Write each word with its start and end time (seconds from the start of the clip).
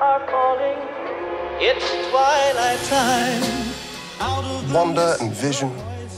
are 0.00 0.26
calling. 0.26 0.78
It's 1.60 1.84
twilight 2.10 2.80
time. 2.88 4.72
Wanda 4.72 5.16
and 5.20 5.32
Vision, 5.32 5.70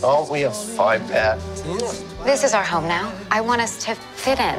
aren't 0.03 0.31
we 0.31 0.45
a 0.45 0.51
five 0.51 1.07
pair? 1.09 1.37
This 2.25 2.43
is 2.43 2.55
our 2.55 2.65
home 2.65 2.89
now. 2.89 3.13
I 3.31 3.41
want 3.41 3.61
us 3.61 3.85
to 3.85 3.95
fit 3.95 4.41
in. 4.41 4.59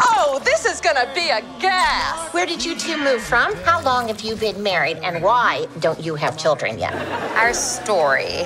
Oh, 0.00 0.40
this 0.44 0.66
is 0.66 0.80
gonna 0.80 1.10
be 1.14 1.30
a 1.30 1.40
gas! 1.60 2.32
Where 2.34 2.46
did 2.46 2.64
you 2.64 2.76
two 2.76 3.02
move 3.02 3.22
from? 3.22 3.54
How 3.56 3.82
long 3.82 4.08
have 4.08 4.20
you 4.20 4.36
been 4.36 4.62
married? 4.62 4.98
And 4.98 5.22
why 5.22 5.66
don't 5.80 6.00
you 6.00 6.14
have 6.14 6.36
children 6.36 6.78
yet? 6.78 6.94
Our 7.36 7.54
story. 7.54 8.42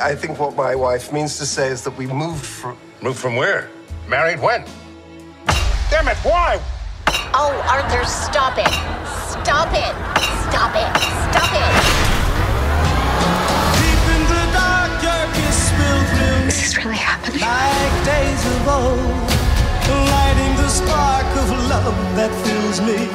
I 0.00 0.14
think 0.14 0.38
what 0.38 0.54
my 0.54 0.74
wife 0.74 1.12
means 1.12 1.38
to 1.38 1.46
say 1.46 1.68
is 1.68 1.82
that 1.84 1.96
we 1.96 2.06
moved 2.06 2.44
from. 2.44 2.76
Moved 3.02 3.18
from 3.18 3.36
where? 3.36 3.70
Married 4.08 4.40
when? 4.40 4.64
Damn 5.90 6.08
it, 6.08 6.16
why? 6.18 6.60
Oh, 7.34 7.52
Arthur, 7.68 8.04
stop 8.04 8.56
it. 8.58 8.95
Stop 9.46 9.70
it. 9.74 9.94
Stop 10.50 10.74
it. 10.74 10.90
Stop 11.30 11.52
it. 11.54 11.72
Deep 13.78 14.04
in 14.14 14.22
the 14.26 14.42
dark, 14.50 14.90
darkness 15.00 15.70
will 15.78 16.02
bloom 16.10 16.48
Is 16.48 16.56
this 16.58 16.74
really 16.76 16.96
happening? 16.96 17.40
like 17.40 17.94
days 18.04 18.42
of 18.44 18.66
old, 18.66 19.30
lighting 20.10 20.54
the 20.56 20.68
spark 20.68 21.30
of 21.36 21.48
love 21.70 21.94
that 22.16 22.32
fills 22.44 22.80
me. 22.80 23.06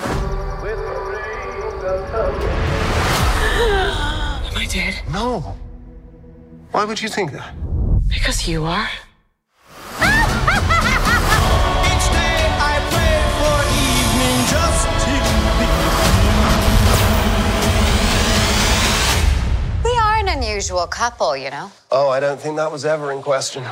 With 0.64 0.80
dreams 1.12 1.84
of 1.92 2.00
love. 2.14 2.36
Am 4.52 4.58
I 4.58 4.66
dead? 4.72 5.02
No. 5.12 5.58
Why 6.72 6.86
would 6.86 7.02
you 7.02 7.10
think 7.10 7.34
that? 7.34 7.54
Because 8.08 8.48
you 8.48 8.64
are. 8.64 8.88
Unusual 20.62 20.86
couple, 20.86 21.36
you 21.36 21.50
know. 21.50 21.72
Oh, 21.90 22.10
I 22.10 22.20
don't 22.20 22.40
think 22.40 22.56
that 22.58 22.72
was 22.72 22.86
ever 22.86 23.12
in 23.12 23.24
question. 23.24 23.64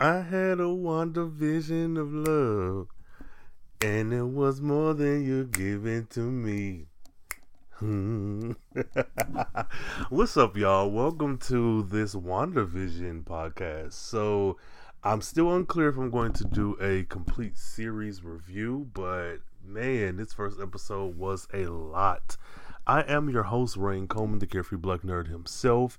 I 0.00 0.24
had 0.30 0.60
a 0.60 0.68
wonder 0.68 1.24
vision 1.24 1.96
of 1.96 2.12
love, 2.12 2.86
and 3.82 4.14
it 4.14 4.22
was 4.22 4.60
more 4.60 4.94
than 4.94 5.24
you 5.26 5.46
giving 5.46 6.06
to 6.10 6.20
me. 6.20 6.84
Hmm. 7.72 8.52
What's 10.10 10.36
up, 10.36 10.56
y'all? 10.56 10.92
Welcome 10.92 11.38
to 11.48 11.82
this 11.82 12.14
WandaVision 12.14 13.24
podcast. 13.24 13.94
So, 13.94 14.58
I'm 15.02 15.22
still 15.22 15.54
unclear 15.54 15.88
if 15.88 15.96
I'm 15.96 16.10
going 16.10 16.34
to 16.34 16.44
do 16.44 16.76
a 16.80 17.02
complete 17.04 17.56
series 17.56 18.22
review, 18.22 18.90
but 18.92 19.38
man, 19.68 20.16
this 20.16 20.32
first 20.32 20.58
episode 20.60 21.16
was 21.18 21.46
a 21.52 21.66
lot. 21.66 22.36
I 22.86 23.02
am 23.02 23.28
your 23.28 23.44
host, 23.44 23.76
Rain 23.76 24.08
Coleman, 24.08 24.38
the 24.38 24.46
Carefree 24.46 24.78
Black 24.78 25.02
Nerd 25.02 25.28
himself, 25.28 25.98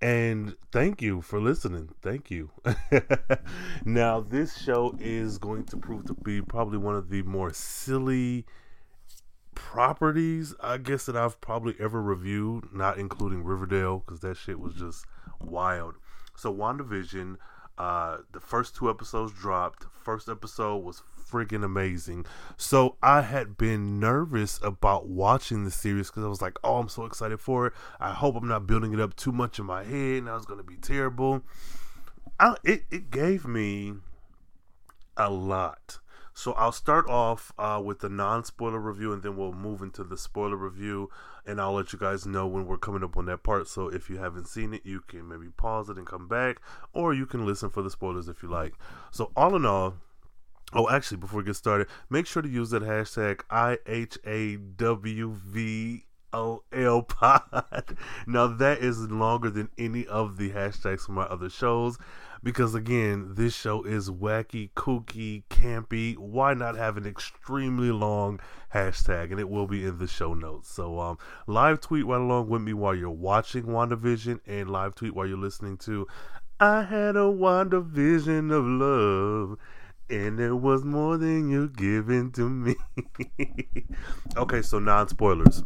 and 0.00 0.56
thank 0.72 1.02
you 1.02 1.20
for 1.20 1.38
listening. 1.38 1.90
Thank 2.00 2.30
you. 2.30 2.50
now, 3.84 4.20
this 4.20 4.56
show 4.56 4.96
is 4.98 5.36
going 5.36 5.64
to 5.64 5.76
prove 5.76 6.06
to 6.06 6.14
be 6.14 6.40
probably 6.40 6.78
one 6.78 6.96
of 6.96 7.10
the 7.10 7.22
more 7.22 7.52
silly 7.52 8.46
properties, 9.54 10.54
I 10.62 10.78
guess, 10.78 11.04
that 11.04 11.16
I've 11.16 11.40
probably 11.42 11.76
ever 11.78 12.00
reviewed, 12.00 12.72
not 12.72 12.96
including 12.96 13.44
Riverdale, 13.44 13.98
because 13.98 14.20
that 14.20 14.38
shit 14.38 14.58
was 14.58 14.74
just 14.74 15.04
wild. 15.40 15.96
So, 16.36 16.54
WandaVision, 16.54 17.36
uh, 17.80 18.18
the 18.32 18.40
first 18.40 18.76
two 18.76 18.90
episodes 18.90 19.32
dropped. 19.32 19.86
First 20.04 20.28
episode 20.28 20.84
was 20.84 21.02
freaking 21.30 21.64
amazing. 21.64 22.26
So, 22.58 22.96
I 23.02 23.22
had 23.22 23.56
been 23.56 23.98
nervous 23.98 24.60
about 24.62 25.08
watching 25.08 25.64
the 25.64 25.70
series 25.70 26.10
because 26.10 26.22
I 26.22 26.28
was 26.28 26.42
like, 26.42 26.58
oh, 26.62 26.76
I'm 26.76 26.90
so 26.90 27.06
excited 27.06 27.40
for 27.40 27.68
it. 27.68 27.72
I 27.98 28.10
hope 28.10 28.36
I'm 28.36 28.46
not 28.46 28.66
building 28.66 28.92
it 28.92 29.00
up 29.00 29.16
too 29.16 29.32
much 29.32 29.58
in 29.58 29.64
my 29.64 29.82
head 29.82 30.18
and 30.18 30.28
I 30.28 30.34
was 30.34 30.44
going 30.44 30.58
to 30.58 30.64
be 30.64 30.76
terrible. 30.76 31.42
I, 32.38 32.56
it, 32.64 32.82
it 32.90 33.10
gave 33.10 33.46
me 33.46 33.94
a 35.16 35.30
lot. 35.30 36.00
So 36.40 36.52
I'll 36.52 36.72
start 36.72 37.06
off 37.06 37.52
uh, 37.58 37.82
with 37.84 37.98
the 37.98 38.08
non-spoiler 38.08 38.78
review, 38.78 39.12
and 39.12 39.22
then 39.22 39.36
we'll 39.36 39.52
move 39.52 39.82
into 39.82 40.02
the 40.02 40.16
spoiler 40.16 40.56
review, 40.56 41.10
and 41.44 41.60
I'll 41.60 41.74
let 41.74 41.92
you 41.92 41.98
guys 41.98 42.24
know 42.24 42.46
when 42.46 42.64
we're 42.64 42.78
coming 42.78 43.04
up 43.04 43.18
on 43.18 43.26
that 43.26 43.42
part. 43.42 43.68
So 43.68 43.88
if 43.88 44.08
you 44.08 44.16
haven't 44.16 44.48
seen 44.48 44.72
it, 44.72 44.80
you 44.82 45.02
can 45.06 45.28
maybe 45.28 45.48
pause 45.54 45.90
it 45.90 45.98
and 45.98 46.06
come 46.06 46.28
back, 46.28 46.62
or 46.94 47.12
you 47.12 47.26
can 47.26 47.44
listen 47.44 47.68
for 47.68 47.82
the 47.82 47.90
spoilers 47.90 48.26
if 48.26 48.42
you 48.42 48.48
like. 48.48 48.72
So 49.10 49.32
all 49.36 49.54
in 49.54 49.66
all, 49.66 49.96
oh, 50.72 50.88
actually, 50.88 51.18
before 51.18 51.40
we 51.40 51.44
get 51.44 51.56
started, 51.56 51.88
make 52.08 52.26
sure 52.26 52.40
to 52.40 52.48
use 52.48 52.70
that 52.70 52.84
hashtag 52.84 53.42
IHAWV. 54.72 56.04
OL 56.32 57.02
pod. 57.02 57.98
Now 58.26 58.46
that 58.46 58.78
is 58.78 59.10
longer 59.10 59.50
than 59.50 59.68
any 59.76 60.06
of 60.06 60.36
the 60.36 60.50
hashtags 60.50 61.00
from 61.00 61.16
my 61.16 61.24
other 61.24 61.50
shows 61.50 61.98
because 62.42 62.74
again, 62.74 63.34
this 63.34 63.54
show 63.54 63.82
is 63.82 64.10
wacky, 64.10 64.70
kooky, 64.74 65.44
campy. 65.50 66.16
Why 66.16 66.54
not 66.54 66.76
have 66.76 66.96
an 66.96 67.06
extremely 67.06 67.90
long 67.90 68.40
hashtag? 68.74 69.30
And 69.30 69.40
it 69.40 69.48
will 69.48 69.66
be 69.66 69.84
in 69.84 69.98
the 69.98 70.06
show 70.06 70.34
notes. 70.34 70.72
So 70.72 70.98
um 70.98 71.18
live 71.46 71.80
tweet 71.80 72.06
right 72.06 72.20
along 72.20 72.48
with 72.48 72.62
me 72.62 72.72
while 72.72 72.94
you're 72.94 73.10
watching 73.10 73.64
WandaVision 73.64 74.40
and 74.46 74.70
live 74.70 74.94
tweet 74.94 75.14
while 75.14 75.26
you're 75.26 75.38
listening 75.38 75.76
to 75.78 76.06
I 76.58 76.82
had 76.82 77.16
a 77.16 77.20
WandaVision 77.20 78.52
of 78.52 78.64
love. 78.64 79.58
And 80.08 80.40
it 80.40 80.54
was 80.54 80.84
more 80.84 81.16
than 81.16 81.48
you 81.50 81.68
given 81.68 82.32
to 82.32 82.48
me. 82.48 82.74
okay, 84.36 84.60
so 84.60 84.78
non 84.78 85.08
spoilers 85.08 85.62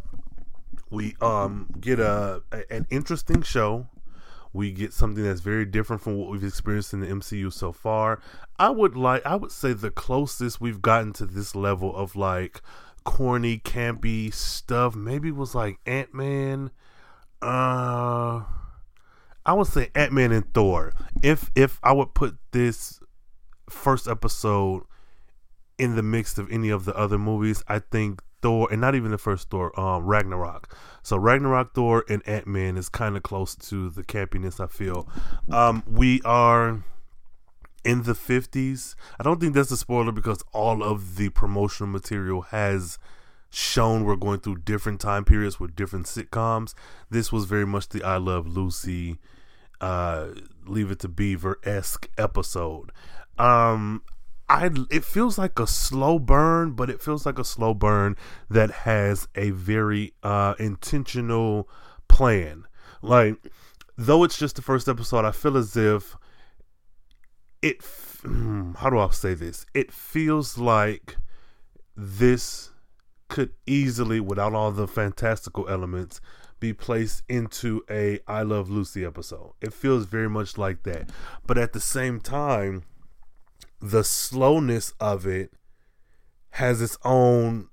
we 0.91 1.15
um 1.19 1.67
get 1.79 1.99
a, 1.99 2.41
a, 2.51 2.71
an 2.71 2.85
interesting 2.89 3.41
show 3.41 3.87
we 4.55 4.71
get 4.71 4.93
something 4.93 5.21
that's 5.21 5.41
very 5.41 5.65
different 5.65 6.01
from 6.01 6.15
what 6.15 6.29
we've 6.29 6.43
experienced 6.43 6.93
in 6.93 7.01
the 7.01 7.07
MCU 7.07 7.51
so 7.51 7.73
far. 7.73 8.21
I 8.57 8.69
would 8.69 8.95
like 8.95 9.25
I 9.25 9.35
would 9.35 9.51
say 9.51 9.73
the 9.73 9.91
closest 9.91 10.61
we've 10.61 10.81
gotten 10.81 11.11
to 11.13 11.25
this 11.25 11.55
level 11.55 11.93
of 11.93 12.15
like 12.15 12.61
corny, 13.03 13.59
campy 13.59 14.33
stuff 14.33 14.95
maybe 14.95 15.29
was 15.29 15.53
like 15.53 15.79
Ant-Man 15.85 16.71
uh 17.41 18.43
I 19.45 19.53
would 19.53 19.67
say 19.67 19.91
Ant-Man 19.93 20.31
and 20.31 20.51
Thor. 20.53 20.93
If 21.21 21.51
if 21.53 21.77
I 21.83 21.91
would 21.91 22.13
put 22.13 22.37
this 22.51 23.01
first 23.69 24.07
episode 24.07 24.83
in 25.77 25.97
the 25.97 26.03
mix 26.03 26.37
of 26.37 26.49
any 26.49 26.69
of 26.69 26.85
the 26.85 26.95
other 26.95 27.17
movies, 27.17 27.61
I 27.67 27.79
think 27.79 28.21
Thor, 28.41 28.67
and 28.71 28.81
not 28.81 28.95
even 28.95 29.11
the 29.11 29.17
first 29.17 29.49
Thor, 29.49 29.77
um, 29.79 30.05
Ragnarok. 30.05 30.75
So 31.03 31.17
Ragnarok, 31.17 31.73
Thor, 31.73 32.03
and 32.09 32.21
Ant 32.27 32.47
Man 32.47 32.77
is 32.77 32.89
kind 32.89 33.15
of 33.15 33.23
close 33.23 33.55
to 33.55 33.89
the 33.89 34.03
campiness. 34.03 34.63
I 34.63 34.67
feel. 34.67 35.07
Um, 35.51 35.83
we 35.87 36.21
are 36.23 36.83
in 37.83 38.03
the 38.03 38.15
fifties. 38.15 38.95
I 39.19 39.23
don't 39.23 39.39
think 39.39 39.53
that's 39.53 39.71
a 39.71 39.77
spoiler 39.77 40.11
because 40.11 40.43
all 40.53 40.83
of 40.83 41.15
the 41.17 41.29
promotional 41.29 41.91
material 41.91 42.41
has 42.41 42.97
shown 43.51 44.03
we're 44.03 44.17
going 44.17 44.39
through 44.39 44.57
different 44.57 44.99
time 44.99 45.23
periods 45.23 45.59
with 45.59 45.75
different 45.75 46.05
sitcoms. 46.05 46.73
This 47.09 47.31
was 47.31 47.45
very 47.45 47.65
much 47.65 47.89
the 47.89 48.03
I 48.03 48.17
Love 48.17 48.47
Lucy, 48.47 49.17
uh, 49.79 50.27
Leave 50.65 50.91
It 50.91 50.99
to 50.99 51.07
Beaver 51.07 51.59
esque 51.63 52.09
episode. 52.17 52.91
Um, 53.37 54.01
I 54.47 54.69
it 54.91 55.03
feels 55.03 55.37
like 55.37 55.59
a 55.59 55.67
slow 55.67 56.19
burn, 56.19 56.71
but 56.73 56.89
it 56.89 57.01
feels 57.01 57.25
like 57.25 57.39
a 57.39 57.43
slow 57.43 57.73
burn 57.73 58.15
that 58.49 58.71
has 58.71 59.27
a 59.35 59.51
very 59.51 60.13
uh 60.23 60.55
intentional 60.59 61.67
plan. 62.07 62.65
Like 63.01 63.37
though 63.97 64.23
it's 64.23 64.37
just 64.37 64.55
the 64.55 64.61
first 64.61 64.87
episode, 64.87 65.25
I 65.25 65.31
feel 65.31 65.57
as 65.57 65.75
if 65.75 66.15
it 67.61 67.81
how 68.77 68.89
do 68.89 68.99
I 68.99 69.09
say 69.09 69.33
this? 69.33 69.65
It 69.73 69.91
feels 69.91 70.57
like 70.57 71.17
this 71.95 72.71
could 73.27 73.51
easily 73.65 74.19
without 74.19 74.53
all 74.53 74.71
the 74.71 74.87
fantastical 74.87 75.67
elements 75.67 76.21
be 76.59 76.73
placed 76.73 77.23
into 77.27 77.83
a 77.89 78.19
I 78.27 78.43
Love 78.43 78.69
Lucy 78.69 79.03
episode. 79.03 79.53
It 79.61 79.73
feels 79.73 80.05
very 80.05 80.29
much 80.29 80.57
like 80.57 80.83
that. 80.83 81.09
But 81.45 81.57
at 81.57 81.73
the 81.73 81.79
same 81.79 82.19
time, 82.19 82.83
the 83.79 84.03
slowness 84.03 84.93
of 84.99 85.25
it 85.25 85.51
has 86.51 86.81
its 86.81 86.97
own 87.03 87.69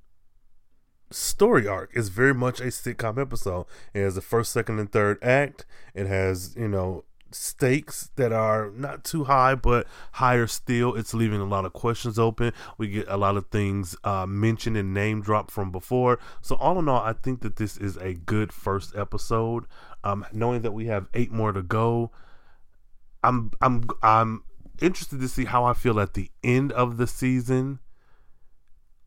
story 1.10 1.66
arc. 1.66 1.90
It's 1.94 2.08
very 2.08 2.34
much 2.34 2.60
a 2.60 2.64
sitcom 2.64 3.20
episode. 3.20 3.66
It 3.94 4.00
has 4.00 4.14
the 4.14 4.20
first, 4.20 4.52
second, 4.52 4.78
and 4.78 4.90
third 4.90 5.22
act. 5.22 5.64
It 5.94 6.06
has, 6.06 6.56
you 6.56 6.68
know, 6.68 7.04
stakes 7.34 8.10
that 8.16 8.32
are 8.32 8.70
not 8.74 9.04
too 9.04 9.24
high, 9.24 9.54
but 9.54 9.86
higher 10.12 10.46
still. 10.46 10.94
It's 10.94 11.14
leaving 11.14 11.40
a 11.40 11.46
lot 11.46 11.64
of 11.64 11.72
questions 11.72 12.18
open. 12.18 12.52
We 12.78 12.88
get 12.88 13.06
a 13.08 13.16
lot 13.16 13.36
of 13.36 13.46
things 13.46 13.96
uh, 14.04 14.26
mentioned 14.26 14.76
and 14.76 14.92
name 14.92 15.22
dropped 15.22 15.50
from 15.50 15.70
before. 15.70 16.18
So 16.40 16.56
all 16.56 16.78
in 16.78 16.88
all, 16.88 17.02
I 17.02 17.12
think 17.12 17.40
that 17.42 17.56
this 17.56 17.76
is 17.76 17.96
a 17.96 18.14
good 18.14 18.52
first 18.52 18.94
episode. 18.96 19.64
Um, 20.04 20.26
knowing 20.32 20.62
that 20.62 20.72
we 20.72 20.86
have 20.86 21.08
eight 21.14 21.30
more 21.30 21.52
to 21.52 21.62
go, 21.62 22.10
I'm 23.22 23.52
I'm 23.60 23.84
I'm 24.02 24.42
interested 24.80 25.20
to 25.20 25.28
see 25.28 25.44
how 25.44 25.64
I 25.64 25.74
feel 25.74 26.00
at 26.00 26.14
the 26.14 26.30
end 26.42 26.72
of 26.72 26.96
the 26.96 27.06
season. 27.06 27.80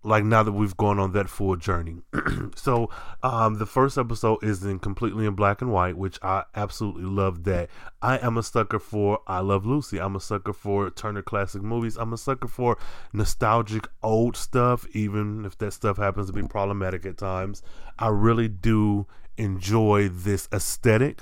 Like 0.03 0.23
now 0.23 0.43
that 0.43 0.51
we've 0.51 0.77
gone 0.77 0.99
on 0.99 1.13
that 1.13 1.29
full 1.29 1.55
journey. 1.55 2.03
so 2.55 2.91
um 3.23 3.57
the 3.57 3.65
first 3.65 3.97
episode 3.97 4.43
is 4.43 4.63
in 4.63 4.77
completely 4.77 5.25
in 5.25 5.33
black 5.33 5.63
and 5.63 5.71
white, 5.71 5.97
which 5.97 6.19
I 6.21 6.43
absolutely 6.53 7.05
love 7.05 7.43
that. 7.45 7.69
I 8.03 8.19
am 8.19 8.37
a 8.37 8.43
sucker 8.43 8.77
for 8.77 9.21
I 9.25 9.39
Love 9.39 9.65
Lucy. 9.65 9.99
I'm 9.99 10.15
a 10.15 10.19
sucker 10.19 10.53
for 10.53 10.91
Turner 10.91 11.23
Classic 11.23 11.63
Movies. 11.63 11.97
I'm 11.97 12.13
a 12.13 12.17
sucker 12.17 12.47
for 12.47 12.77
nostalgic 13.13 13.87
old 14.03 14.37
stuff, 14.37 14.85
even 14.93 15.43
if 15.43 15.57
that 15.57 15.71
stuff 15.71 15.97
happens 15.97 16.27
to 16.27 16.33
be 16.33 16.43
problematic 16.43 17.03
at 17.07 17.17
times. 17.17 17.63
I 17.97 18.09
really 18.09 18.47
do 18.47 19.07
enjoy 19.37 20.07
this 20.09 20.47
aesthetic. 20.53 21.21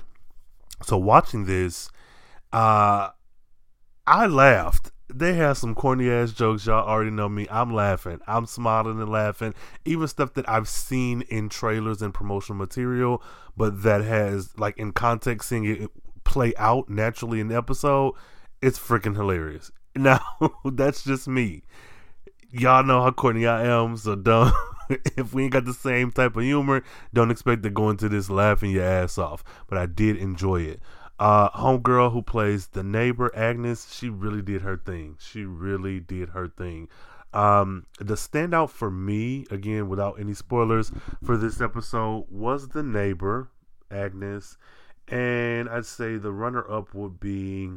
So 0.81 0.97
watching 0.97 1.45
this, 1.45 1.89
uh 2.51 3.11
I 4.05 4.25
laughed. 4.25 4.91
They 5.13 5.33
have 5.35 5.57
some 5.57 5.75
corny 5.75 6.09
ass 6.09 6.31
jokes. 6.31 6.65
Y'all 6.65 6.87
already 6.87 7.11
know 7.11 7.29
me. 7.29 7.47
I'm 7.49 7.73
laughing. 7.73 8.19
I'm 8.27 8.45
smiling 8.45 8.99
and 8.99 9.09
laughing. 9.09 9.53
Even 9.85 10.07
stuff 10.07 10.33
that 10.33 10.49
I've 10.49 10.67
seen 10.67 11.21
in 11.29 11.49
trailers 11.49 12.01
and 12.01 12.13
promotional 12.13 12.57
material, 12.57 13.21
but 13.55 13.83
that 13.83 14.03
has 14.03 14.57
like 14.57 14.77
in 14.77 14.91
context 14.91 15.49
seeing 15.49 15.65
it 15.65 15.89
play 16.23 16.53
out 16.57 16.89
naturally 16.89 17.39
in 17.39 17.47
the 17.47 17.55
episode. 17.55 18.13
It's 18.61 18.79
freaking 18.79 19.15
hilarious. 19.15 19.71
Now 19.95 20.21
that's 20.65 21.03
just 21.03 21.27
me. 21.27 21.61
Y'all 22.49 22.83
know 22.83 23.03
how 23.03 23.11
corny 23.11 23.45
I 23.45 23.65
am, 23.67 23.95
so 23.95 24.15
don't. 24.15 24.51
if 24.89 25.35
we 25.35 25.43
ain't 25.43 25.53
got 25.53 25.65
the 25.65 25.73
same 25.73 26.11
type 26.11 26.35
of 26.35 26.41
humor, 26.41 26.83
don't 27.13 27.29
expect 27.29 27.61
to 27.61 27.69
go 27.69 27.91
into 27.91 28.09
this 28.09 28.27
laughing 28.27 28.71
your 28.71 28.83
ass 28.83 29.19
off. 29.19 29.43
But 29.67 29.77
I 29.77 29.85
did 29.85 30.17
enjoy 30.17 30.61
it. 30.61 30.81
Uh, 31.19 31.49
homegirl 31.51 32.11
who 32.11 32.21
plays 32.21 32.67
the 32.67 32.83
neighbor 32.83 33.31
Agnes, 33.35 33.93
she 33.93 34.09
really 34.09 34.41
did 34.41 34.61
her 34.61 34.77
thing. 34.77 35.15
She 35.19 35.45
really 35.45 35.99
did 35.99 36.29
her 36.29 36.47
thing. 36.47 36.89
Um, 37.33 37.85
the 37.99 38.13
standout 38.13 38.69
for 38.69 38.91
me, 38.91 39.45
again, 39.49 39.89
without 39.89 40.19
any 40.19 40.33
spoilers 40.33 40.91
for 41.23 41.35
this 41.37 41.61
episode, 41.61 42.25
was 42.29 42.69
the 42.69 42.83
neighbor 42.83 43.49
Agnes, 43.89 44.57
and 45.07 45.67
I'd 45.69 45.85
say 45.85 46.17
the 46.17 46.31
runner-up 46.31 46.93
would 46.93 47.19
be. 47.19 47.71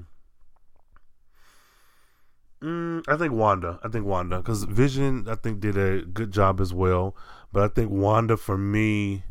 Mm, 2.62 3.04
I 3.06 3.16
think 3.16 3.32
Wanda. 3.32 3.78
I 3.82 3.88
think 3.88 4.06
Wanda 4.06 4.38
because 4.38 4.64
Vision, 4.64 5.26
I 5.28 5.34
think, 5.34 5.60
did 5.60 5.76
a 5.76 6.02
good 6.02 6.32
job 6.32 6.60
as 6.60 6.72
well. 6.72 7.14
But 7.52 7.62
I 7.62 7.68
think 7.68 7.90
Wanda 7.90 8.36
for 8.36 8.56
me 8.56 9.24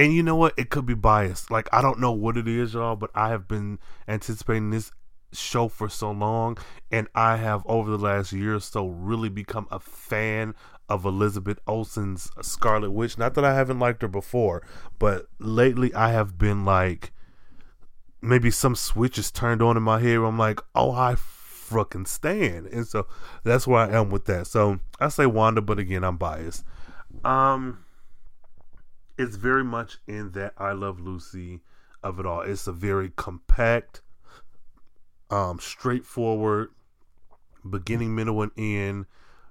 and 0.00 0.14
you 0.14 0.22
know 0.22 0.34
what? 0.34 0.54
It 0.56 0.70
could 0.70 0.86
be 0.86 0.94
biased. 0.94 1.50
Like 1.50 1.68
I 1.72 1.82
don't 1.82 2.00
know 2.00 2.10
what 2.10 2.38
it 2.38 2.48
is, 2.48 2.72
y'all, 2.72 2.96
but 2.96 3.10
I 3.14 3.28
have 3.28 3.46
been 3.46 3.78
anticipating 4.08 4.70
this 4.70 4.90
show 5.32 5.68
for 5.68 5.90
so 5.90 6.10
long, 6.10 6.56
and 6.90 7.06
I 7.14 7.36
have 7.36 7.62
over 7.66 7.90
the 7.90 7.98
last 7.98 8.32
year 8.32 8.56
or 8.56 8.60
so 8.60 8.86
really 8.86 9.28
become 9.28 9.68
a 9.70 9.78
fan 9.78 10.54
of 10.88 11.04
Elizabeth 11.04 11.60
Olsen's 11.66 12.30
Scarlet 12.40 12.90
Witch. 12.92 13.18
Not 13.18 13.34
that 13.34 13.44
I 13.44 13.54
haven't 13.54 13.78
liked 13.78 14.00
her 14.00 14.08
before, 14.08 14.66
but 14.98 15.26
lately 15.38 15.92
I 15.94 16.12
have 16.12 16.38
been 16.38 16.64
like, 16.64 17.12
maybe 18.22 18.50
some 18.50 18.74
switch 18.74 19.18
is 19.18 19.30
turned 19.30 19.60
on 19.60 19.76
in 19.76 19.82
my 19.82 20.00
head. 20.00 20.16
I'm 20.16 20.38
like, 20.38 20.60
oh, 20.74 20.92
I 20.92 21.14
fucking 21.16 22.06
stand, 22.06 22.68
and 22.68 22.86
so 22.86 23.06
that's 23.44 23.66
where 23.66 23.80
I 23.80 24.00
am 24.00 24.08
with 24.08 24.24
that. 24.24 24.46
So 24.46 24.80
I 24.98 25.10
say 25.10 25.26
Wanda, 25.26 25.60
but 25.60 25.78
again, 25.78 26.04
I'm 26.04 26.16
biased. 26.16 26.64
Um 27.22 27.84
it's 29.20 29.36
very 29.36 29.62
much 29.62 29.98
in 30.06 30.30
that 30.32 30.54
I 30.56 30.72
Love 30.72 30.98
Lucy 30.98 31.60
of 32.02 32.18
it 32.18 32.24
all. 32.24 32.40
It's 32.40 32.66
a 32.66 32.72
very 32.72 33.10
compact, 33.10 34.00
um, 35.28 35.58
straightforward, 35.60 36.70
beginning, 37.68 38.14
middle, 38.14 38.40
and 38.40 38.52
end. 38.56 39.06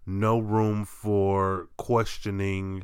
No 0.07 0.39
room 0.39 0.85
for 0.85 1.67
questioning. 1.77 2.83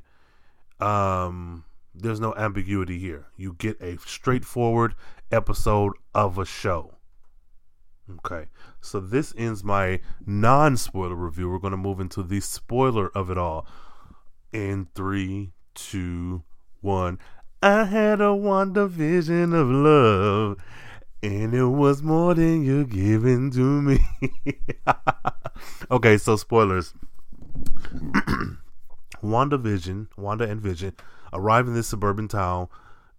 Um, 0.79 1.63
there's 1.95 2.19
no 2.19 2.35
ambiguity 2.35 2.99
here. 2.99 3.25
You 3.35 3.53
get 3.57 3.81
a 3.81 3.97
straightforward 3.97 4.93
episode 5.31 5.93
of 6.13 6.38
a 6.38 6.45
show. 6.45 6.93
Okay, 8.17 8.45
so 8.79 8.99
this 8.99 9.33
ends 9.35 9.63
my 9.63 10.01
non 10.23 10.77
spoiler 10.77 11.15
review. 11.15 11.49
We're 11.49 11.57
going 11.57 11.71
to 11.71 11.77
move 11.77 11.99
into 11.99 12.21
the 12.21 12.41
spoiler 12.41 13.09
of 13.17 13.31
it 13.31 13.39
all 13.39 13.65
in 14.53 14.88
three, 14.93 15.53
two, 15.73 16.43
one. 16.85 17.19
I 17.61 17.83
had 17.85 18.21
a 18.21 18.33
wonder 18.33 18.85
vision 18.85 19.53
of 19.53 19.67
love, 19.67 20.57
and 21.23 21.53
it 21.53 21.65
was 21.65 22.03
more 22.03 22.33
than 22.35 22.63
you're 22.63 22.85
giving 22.85 23.51
to 23.51 23.81
me. 23.81 23.99
okay, 25.91 26.17
so 26.17 26.35
spoilers. 26.37 26.93
WandaVision, 29.23 30.07
Wanda 30.15 30.47
and 30.47 30.61
Vision 30.61 30.93
arrive 31.33 31.67
in 31.67 31.73
this 31.73 31.87
suburban 31.87 32.27
town 32.27 32.67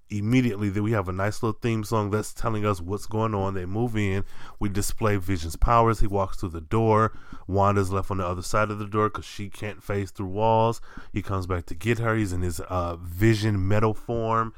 immediately 0.08 0.69
that 0.69 0.82
we 0.82 0.93
have 0.93 1.08
a 1.08 1.12
nice 1.12 1.43
little 1.43 1.58
theme 1.61 1.82
song 1.82 2.11
that's 2.11 2.32
telling 2.32 2.64
us 2.64 2.81
what's 2.81 3.06
going 3.06 3.35
on. 3.35 3.55
They 3.55 3.67
move 3.67 3.97
in. 3.97 4.25
We 4.61 4.69
display 4.69 5.17
Vision's 5.17 5.56
powers. 5.56 6.00
He 6.00 6.06
walks 6.06 6.38
through 6.38 6.50
the 6.50 6.61
door. 6.61 7.17
Wanda's 7.47 7.91
left 7.91 8.11
on 8.11 8.19
the 8.19 8.26
other 8.26 8.43
side 8.43 8.70
of 8.70 8.79
the 8.79 8.87
door 8.87 9.08
because 9.08 9.25
she 9.25 9.49
can't 9.49 9.82
phase 9.82 10.11
through 10.11 10.26
walls. 10.26 10.81
He 11.12 11.23
comes 11.23 11.47
back 11.47 11.67
to 11.67 11.75
get 11.75 11.99
her. 11.99 12.14
He's 12.14 12.32
in 12.32 12.43
his 12.43 12.61
uh, 12.61 12.97
Vision 12.97 13.67
metal 13.67 13.94
form. 13.94 14.55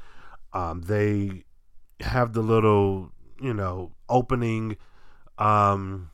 Um, 0.53 0.81
they 0.81 1.45
have 2.01 2.33
the 2.33 2.41
little, 2.41 3.11
you 3.41 3.53
know, 3.53 3.91
opening 4.07 4.77
um, 5.37 6.11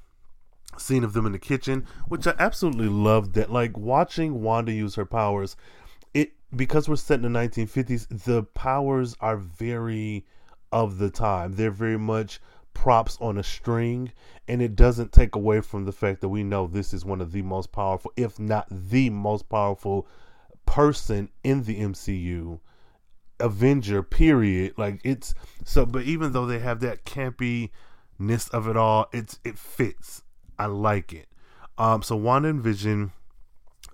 scene 0.77 1.03
of 1.03 1.13
them 1.13 1.25
in 1.25 1.31
the 1.31 1.39
kitchen, 1.39 1.85
which 2.07 2.27
I 2.27 2.33
absolutely 2.39 2.89
loved. 2.89 3.33
That 3.33 3.51
like 3.51 3.77
watching 3.77 4.41
Wanda 4.41 4.71
use 4.71 4.95
her 4.95 5.05
powers 5.05 5.55
because 6.55 6.87
we're 6.87 6.95
set 6.95 7.23
in 7.23 7.33
the 7.33 7.39
1950s, 7.39 8.23
the 8.25 8.43
powers 8.43 9.15
are 9.19 9.37
very 9.37 10.25
of 10.71 10.97
the 10.97 11.09
time. 11.09 11.53
They're 11.53 11.71
very 11.71 11.97
much 11.97 12.39
props 12.73 13.17
on 13.21 13.37
a 13.37 13.43
string, 13.43 14.11
and 14.47 14.61
it 14.61 14.75
doesn't 14.75 15.11
take 15.11 15.35
away 15.35 15.61
from 15.61 15.85
the 15.85 15.91
fact 15.91 16.21
that 16.21 16.29
we 16.29 16.43
know 16.43 16.67
this 16.67 16.93
is 16.93 17.05
one 17.05 17.21
of 17.21 17.31
the 17.31 17.41
most 17.41 17.71
powerful, 17.71 18.11
if 18.15 18.39
not 18.39 18.67
the 18.69 19.09
most 19.09 19.49
powerful 19.49 20.07
person 20.65 21.29
in 21.43 21.63
the 21.63 21.79
MCU. 21.79 22.59
Avenger, 23.39 24.01
period. 24.01 24.73
Like 24.77 25.01
it's 25.03 25.33
so, 25.65 25.85
but 25.85 26.03
even 26.03 26.31
though 26.31 26.45
they 26.45 26.59
have 26.59 26.79
that 26.81 27.03
campiness 27.05 28.49
of 28.51 28.67
it 28.67 28.77
all, 28.77 29.07
it's 29.11 29.39
it 29.43 29.57
fits. 29.57 30.21
I 30.57 30.67
like 30.67 31.11
it. 31.11 31.27
Um, 31.77 32.01
so 32.01 32.15
Wanda 32.15 32.49
and 32.49 32.61
Vision, 32.61 33.11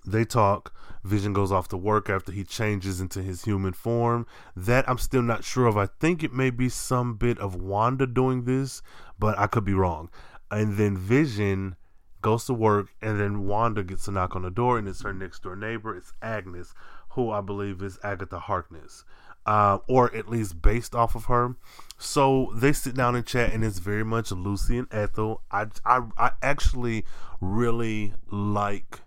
they 0.04 0.24
talk. 0.24 0.74
Vision 1.04 1.32
goes 1.32 1.50
off 1.50 1.68
to 1.68 1.76
work 1.76 2.08
after 2.08 2.30
he 2.30 2.44
changes 2.44 3.00
into 3.00 3.22
his 3.22 3.44
human 3.44 3.72
form. 3.72 4.26
That 4.54 4.88
I'm 4.88 4.98
still 4.98 5.22
not 5.22 5.44
sure 5.44 5.66
of. 5.66 5.76
I 5.76 5.86
think 5.86 6.22
it 6.22 6.32
may 6.32 6.50
be 6.50 6.68
some 6.68 7.14
bit 7.14 7.38
of 7.38 7.56
Wanda 7.56 8.06
doing 8.06 8.44
this, 8.44 8.82
but 9.18 9.38
I 9.38 9.46
could 9.46 9.64
be 9.64 9.74
wrong. 9.74 10.10
And 10.50 10.76
then 10.76 10.96
Vision 10.96 11.76
goes 12.20 12.44
to 12.46 12.54
work, 12.54 12.88
and 13.00 13.18
then 13.18 13.46
Wanda 13.46 13.82
gets 13.82 14.06
a 14.06 14.12
knock 14.12 14.36
on 14.36 14.42
the 14.42 14.50
door, 14.50 14.78
and 14.78 14.86
it's 14.86 15.02
her 15.02 15.12
next 15.12 15.42
door 15.42 15.56
neighbor. 15.56 15.96
It's 15.96 16.12
Agnes, 16.22 16.72
who 17.10 17.30
I 17.30 17.40
believe 17.40 17.82
is 17.82 17.98
Agatha 18.04 18.38
Harkness. 18.38 19.04
Uh, 19.44 19.78
or 19.88 20.14
at 20.14 20.28
least 20.28 20.62
based 20.62 20.94
off 20.94 21.16
of 21.16 21.24
her. 21.24 21.56
So 21.98 22.52
they 22.54 22.72
sit 22.72 22.94
down 22.94 23.16
and 23.16 23.26
chat, 23.26 23.52
and 23.52 23.64
it's 23.64 23.80
very 23.80 24.04
much 24.04 24.30
Lucy 24.30 24.78
and 24.78 24.86
Ethel. 24.92 25.42
I, 25.50 25.66
I, 25.84 26.02
I 26.16 26.30
actually 26.40 27.04
really 27.40 28.14
like 28.30 29.00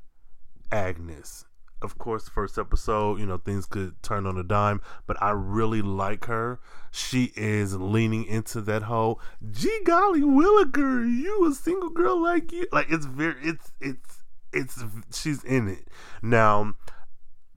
Agnes 0.72 1.46
of 1.82 1.98
course, 1.98 2.28
first 2.28 2.58
episode, 2.58 3.20
you 3.20 3.26
know, 3.26 3.38
things 3.38 3.66
could 3.66 4.02
turn 4.02 4.26
on 4.26 4.38
a 4.38 4.44
dime, 4.44 4.82
but 5.08 5.22
I 5.22 5.32
really 5.32 5.82
like 5.82 6.26
her. 6.26 6.60
She 6.92 7.32
is 7.36 7.76
leaning 7.76 8.26
into 8.26 8.62
that 8.62 8.84
whole, 8.84 9.22
gee 9.52 9.82
golly, 9.86 10.22
Williker, 10.22 11.08
you 11.08 11.48
a 11.50 11.54
single 11.54 11.90
girl 11.90 12.22
like 12.22 12.52
you. 12.52 12.68
Like, 12.72 12.88
it's 12.90 13.06
very, 13.06 13.36
it's, 13.42 13.72
it's, 13.80 14.24
it's, 14.52 14.84
she's 15.14 15.44
in 15.44 15.68
it. 15.68 15.88
Now, 16.22 16.74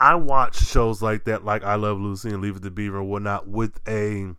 I 0.01 0.15
watch 0.17 0.57
shows 0.57 1.03
like 1.03 1.25
that, 1.25 1.45
like 1.45 1.65
I 1.65 1.77
Love 1.77 1.99
Lucy 1.99 2.29
and 2.29 2.41
Leave 2.41 2.57
It 2.57 2.63
to 2.63 2.71
Beaver 2.71 3.01
and 3.01 3.09
whatnot, 3.09 3.49
with 3.49 3.81
a, 3.89 4.35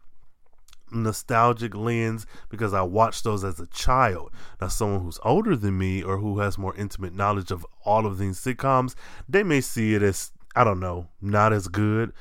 nostalgic 0.91 1.75
lens 1.75 2.25
because 2.50 2.74
I 2.74 2.81
watched 2.81 3.24
those 3.24 3.43
as 3.43 3.60
a 3.60 3.67
child. 3.67 4.31
Now, 4.60 4.67
someone 4.67 5.01
who's 5.01 5.19
older 5.24 5.55
than 5.55 5.77
me 5.77 6.01
or 6.03 6.17
who 6.17 6.39
has 6.39 6.58
more 6.58 6.75
intimate 6.75 7.13
knowledge 7.13 7.51
of 7.51 7.65
all 7.86 8.05
of 8.05 8.17
these 8.17 8.39
sitcoms, 8.39 8.96
they 9.27 9.43
may 9.43 9.62
see 9.62 9.93
it 9.96 10.01
as, 10.01 10.31
I 10.55 10.63
don't 10.63 10.79
know, 10.79 11.08
not 11.22 11.53
as 11.53 11.67
good. 11.67 12.13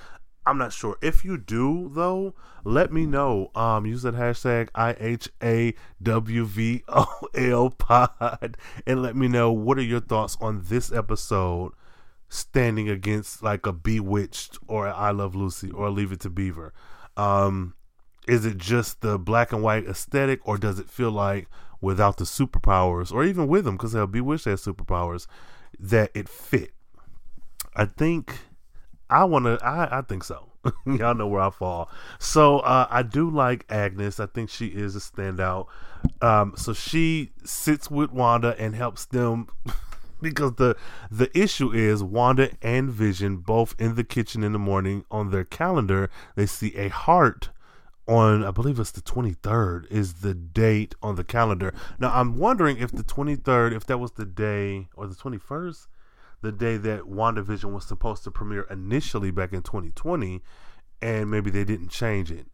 I'm 0.47 0.57
not 0.57 0.73
sure. 0.73 0.97
If 1.03 1.27
you 1.27 1.37
do, 1.37 1.91
though, 1.93 2.35
let 2.65 2.91
me 2.91 3.05
know. 3.05 3.51
Um, 3.55 3.85
use 3.85 4.01
that 4.03 4.15
hashtag 4.15 4.71
IHAWVOL 4.71 5.75
pod 7.79 8.57
and 8.87 9.03
let 9.03 9.15
me 9.15 9.29
know 9.29 9.53
what 9.53 9.79
are 9.79 9.83
your 9.83 10.01
thoughts 10.01 10.39
on 10.41 10.63
this 10.65 10.91
episode 10.91 11.73
standing 12.31 12.89
against 12.89 13.43
like 13.43 13.67
a 13.67 13.73
Bewitched 13.73 14.59
or 14.67 14.89
I 14.89 15.11
Love 15.11 15.35
Lucy 15.35 15.71
or 15.71 15.91
Leave 15.91 16.13
It 16.13 16.21
to 16.21 16.31
Beaver. 16.31 16.73
Um, 17.17 17.75
is 18.29 18.45
it 18.45 18.59
just 18.59 19.01
the 19.01 19.19
black 19.19 19.53
and 19.53 19.63
white 19.63 19.87
aesthetic 19.87 20.47
or 20.47 20.59
does 20.59 20.79
it 20.79 20.89
feel 20.89 21.11
like 21.11 21.49
without 21.81 22.17
the 22.17 22.25
superpowers, 22.25 23.13
or 23.13 23.25
even 23.25 23.47
with 23.47 23.65
them, 23.65 23.77
because 23.77 23.93
they'll 23.93 24.07
be 24.07 24.21
wish 24.21 24.45
they 24.45 24.51
has 24.51 24.65
superpowers, 24.65 25.27
that 25.79 26.11
it 26.15 26.29
fit. 26.29 26.73
I 27.77 27.85
think 27.85 28.39
I 29.09 29.25
want 29.25 29.45
to. 29.45 29.59
I, 29.65 29.99
I 29.99 30.03
think 30.03 30.25
so. 30.25 30.53
Y'all 30.87 31.15
know 31.15 31.29
where 31.29 31.41
I 31.41 31.51
fall. 31.51 31.91
So 32.19 32.59
uh, 32.61 32.87
I 32.91 33.03
do 33.03 33.31
like 33.31 33.65
Agnes. 33.71 34.19
I 34.21 34.27
think 34.27 34.51
she 34.51 34.67
is 34.67 34.97
a 34.97 35.01
standout. 35.01 35.67
Um, 36.21 36.55
so 36.57 36.73
she 36.73 37.31
sits 37.45 37.91
with 37.91 38.11
Wanda 38.11 38.57
and 38.59 38.75
helps 38.75 39.05
them 39.07 39.49
because 40.21 40.55
the 40.55 40.77
the 41.11 41.37
issue 41.39 41.73
is 41.73 42.03
Wanda 42.03 42.51
and 42.61 42.91
Vision 42.91 43.39
both 43.39 43.75
in 43.79 43.95
the 43.95 44.05
kitchen 44.05 44.43
in 44.43 44.53
the 44.53 44.59
morning 44.59 45.05
on 45.11 45.31
their 45.31 45.45
calendar. 45.45 46.11
They 46.35 46.47
see 46.47 46.75
a 46.75 46.89
heart 46.89 47.51
on 48.09 48.43
I 48.43 48.51
believe 48.51 48.81
it's 48.81 48.91
the 48.91 49.03
23rd 49.03 49.91
is 49.91 50.15
the 50.15 50.35
date 50.35 50.95
on 51.03 51.17
the 51.17 51.25
calendar. 51.25 51.73
Now 51.99 52.11
I'm 52.13 52.39
wondering 52.39 52.79
if 52.79 52.91
the 52.91 53.05
23rd 53.05 53.77
if 53.77 53.87
that 53.87 53.99
was 53.99 54.13
the 54.13 54.25
day 54.25 54.89
or 54.97 55.07
the 55.07 55.15
21st 55.15 55.87
the 56.41 56.53
day 56.53 56.77
that 56.77 57.03
WandaVision 57.03 57.73
was 57.73 57.85
supposed 57.85 58.25
to 58.25 58.31
premiere 58.31 58.63
initially 58.71 59.31
back 59.31 59.53
in 59.53 59.63
2020 59.63 60.43
and 61.03 61.31
maybe 61.31 61.51
they 61.51 61.65
didn't 61.65 61.89
change 61.89 62.31
it. 62.31 62.47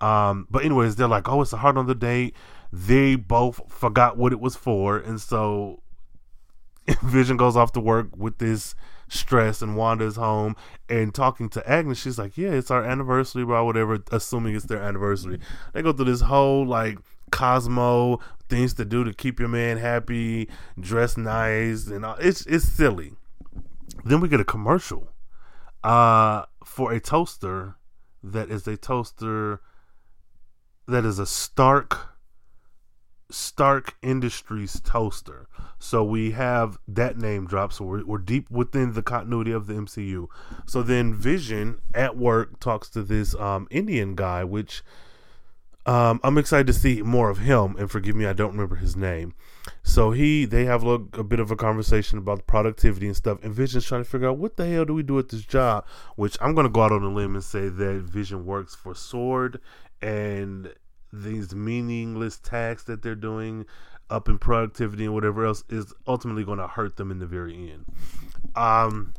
Um, 0.00 0.46
but 0.50 0.64
anyways, 0.64 0.94
they're 0.94 1.08
like, 1.08 1.28
"Oh, 1.28 1.42
it's 1.42 1.52
a 1.52 1.56
heart 1.56 1.76
on 1.76 1.86
the 1.86 1.94
date." 1.94 2.36
They 2.72 3.16
both 3.16 3.60
forgot 3.68 4.16
what 4.16 4.32
it 4.32 4.38
was 4.38 4.54
for, 4.54 4.96
and 4.96 5.20
so 5.20 5.82
Vision 7.02 7.36
goes 7.36 7.56
off 7.56 7.72
to 7.72 7.80
work 7.80 8.16
with 8.16 8.38
this 8.38 8.76
stress, 9.08 9.62
and 9.62 9.76
Wanda's 9.76 10.16
home 10.16 10.56
and 10.88 11.14
talking 11.14 11.48
to 11.50 11.68
Agnes. 11.68 11.98
She's 11.98 12.18
like, 12.18 12.36
"Yeah, 12.36 12.50
it's 12.50 12.70
our 12.70 12.84
anniversary, 12.84 13.42
or 13.42 13.64
whatever." 13.64 13.98
Assuming 14.10 14.54
it's 14.54 14.66
their 14.66 14.82
anniversary, 14.82 15.40
they 15.72 15.82
go 15.82 15.92
through 15.92 16.06
this 16.06 16.22
whole 16.22 16.66
like 16.66 16.98
Cosmo 17.30 18.20
things 18.48 18.74
to 18.74 18.84
do 18.84 19.04
to 19.04 19.12
keep 19.12 19.38
your 19.38 19.48
man 19.48 19.76
happy, 19.76 20.48
dress 20.78 21.16
nice, 21.16 21.86
and 21.86 22.04
all. 22.04 22.16
it's 22.18 22.46
it's 22.46 22.64
silly. 22.64 23.12
Then 24.04 24.20
we 24.20 24.28
get 24.28 24.40
a 24.40 24.44
commercial 24.44 25.10
uh, 25.84 26.44
for 26.64 26.92
a 26.92 27.00
toaster 27.00 27.76
that 28.22 28.50
is 28.50 28.66
a 28.66 28.76
toaster 28.76 29.60
that 30.86 31.04
is 31.04 31.18
a 31.18 31.26
Stark 31.26 32.17
Stark 33.30 33.96
Industries 34.02 34.80
toaster. 34.80 35.48
So 35.78 36.02
we 36.02 36.32
have 36.32 36.78
that 36.88 37.18
name 37.18 37.46
drop. 37.46 37.72
So 37.72 37.84
we're, 37.84 38.04
we're 38.04 38.18
deep 38.18 38.50
within 38.50 38.94
the 38.94 39.02
continuity 39.02 39.52
of 39.52 39.66
the 39.66 39.74
MCU. 39.74 40.28
So 40.66 40.82
then 40.82 41.14
Vision 41.14 41.80
at 41.94 42.16
work 42.16 42.58
talks 42.58 42.88
to 42.90 43.02
this 43.02 43.34
um, 43.34 43.68
Indian 43.70 44.14
guy, 44.14 44.44
which 44.44 44.82
um, 45.84 46.20
I'm 46.22 46.36
excited 46.36 46.66
to 46.66 46.72
see 46.72 47.02
more 47.02 47.30
of 47.30 47.38
him. 47.38 47.76
And 47.78 47.90
forgive 47.90 48.16
me, 48.16 48.26
I 48.26 48.32
don't 48.32 48.52
remember 48.52 48.76
his 48.76 48.96
name. 48.96 49.34
So 49.82 50.10
he, 50.10 50.44
they 50.44 50.64
have 50.64 50.84
a, 50.84 50.94
a 50.94 51.24
bit 51.24 51.40
of 51.40 51.50
a 51.50 51.56
conversation 51.56 52.18
about 52.18 52.46
productivity 52.46 53.06
and 53.06 53.16
stuff. 53.16 53.38
And 53.42 53.54
Vision's 53.54 53.86
trying 53.86 54.04
to 54.04 54.08
figure 54.08 54.28
out 54.28 54.38
what 54.38 54.56
the 54.56 54.66
hell 54.66 54.84
do 54.84 54.94
we 54.94 55.02
do 55.02 55.18
at 55.18 55.28
this 55.28 55.42
job. 55.42 55.86
Which 56.16 56.36
I'm 56.40 56.54
going 56.54 56.66
to 56.66 56.72
go 56.72 56.82
out 56.82 56.92
on 56.92 57.02
a 57.02 57.08
limb 57.08 57.34
and 57.34 57.44
say 57.44 57.68
that 57.68 58.02
Vision 58.02 58.46
works 58.46 58.74
for 58.74 58.94
Sword 58.94 59.60
and 60.00 60.72
these 61.12 61.54
meaningless 61.54 62.38
tasks 62.38 62.84
that 62.84 63.02
they're 63.02 63.14
doing 63.14 63.66
up 64.10 64.28
in 64.28 64.38
productivity 64.38 65.04
and 65.04 65.14
whatever 65.14 65.44
else 65.44 65.64
is 65.68 65.92
ultimately 66.06 66.44
going 66.44 66.58
to 66.58 66.66
hurt 66.66 66.96
them 66.96 67.10
in 67.10 67.18
the 67.18 67.26
very 67.26 67.70
end. 67.70 67.84
Um, 68.56 69.14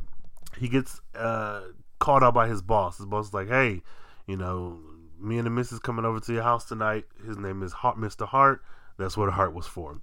he 0.58 0.68
gets 0.68 1.00
uh, 1.14 1.62
called 1.98 2.22
out 2.22 2.34
by 2.34 2.48
his 2.48 2.62
boss. 2.62 2.98
His 2.98 3.06
boss 3.06 3.28
is 3.28 3.34
like, 3.34 3.48
"Hey, 3.48 3.82
you 4.26 4.36
know, 4.36 4.80
me 5.20 5.38
and 5.38 5.46
the 5.46 5.50
missus 5.50 5.78
coming 5.78 6.04
over 6.04 6.20
to 6.20 6.32
your 6.32 6.42
house 6.42 6.64
tonight. 6.64 7.04
His 7.26 7.36
name 7.36 7.62
is 7.62 7.72
Hart, 7.72 7.98
Mr. 7.98 8.26
Hart. 8.26 8.62
That's 8.98 9.16
what 9.16 9.26
the 9.26 9.32
heart 9.32 9.54
was 9.54 9.66
for. 9.66 10.00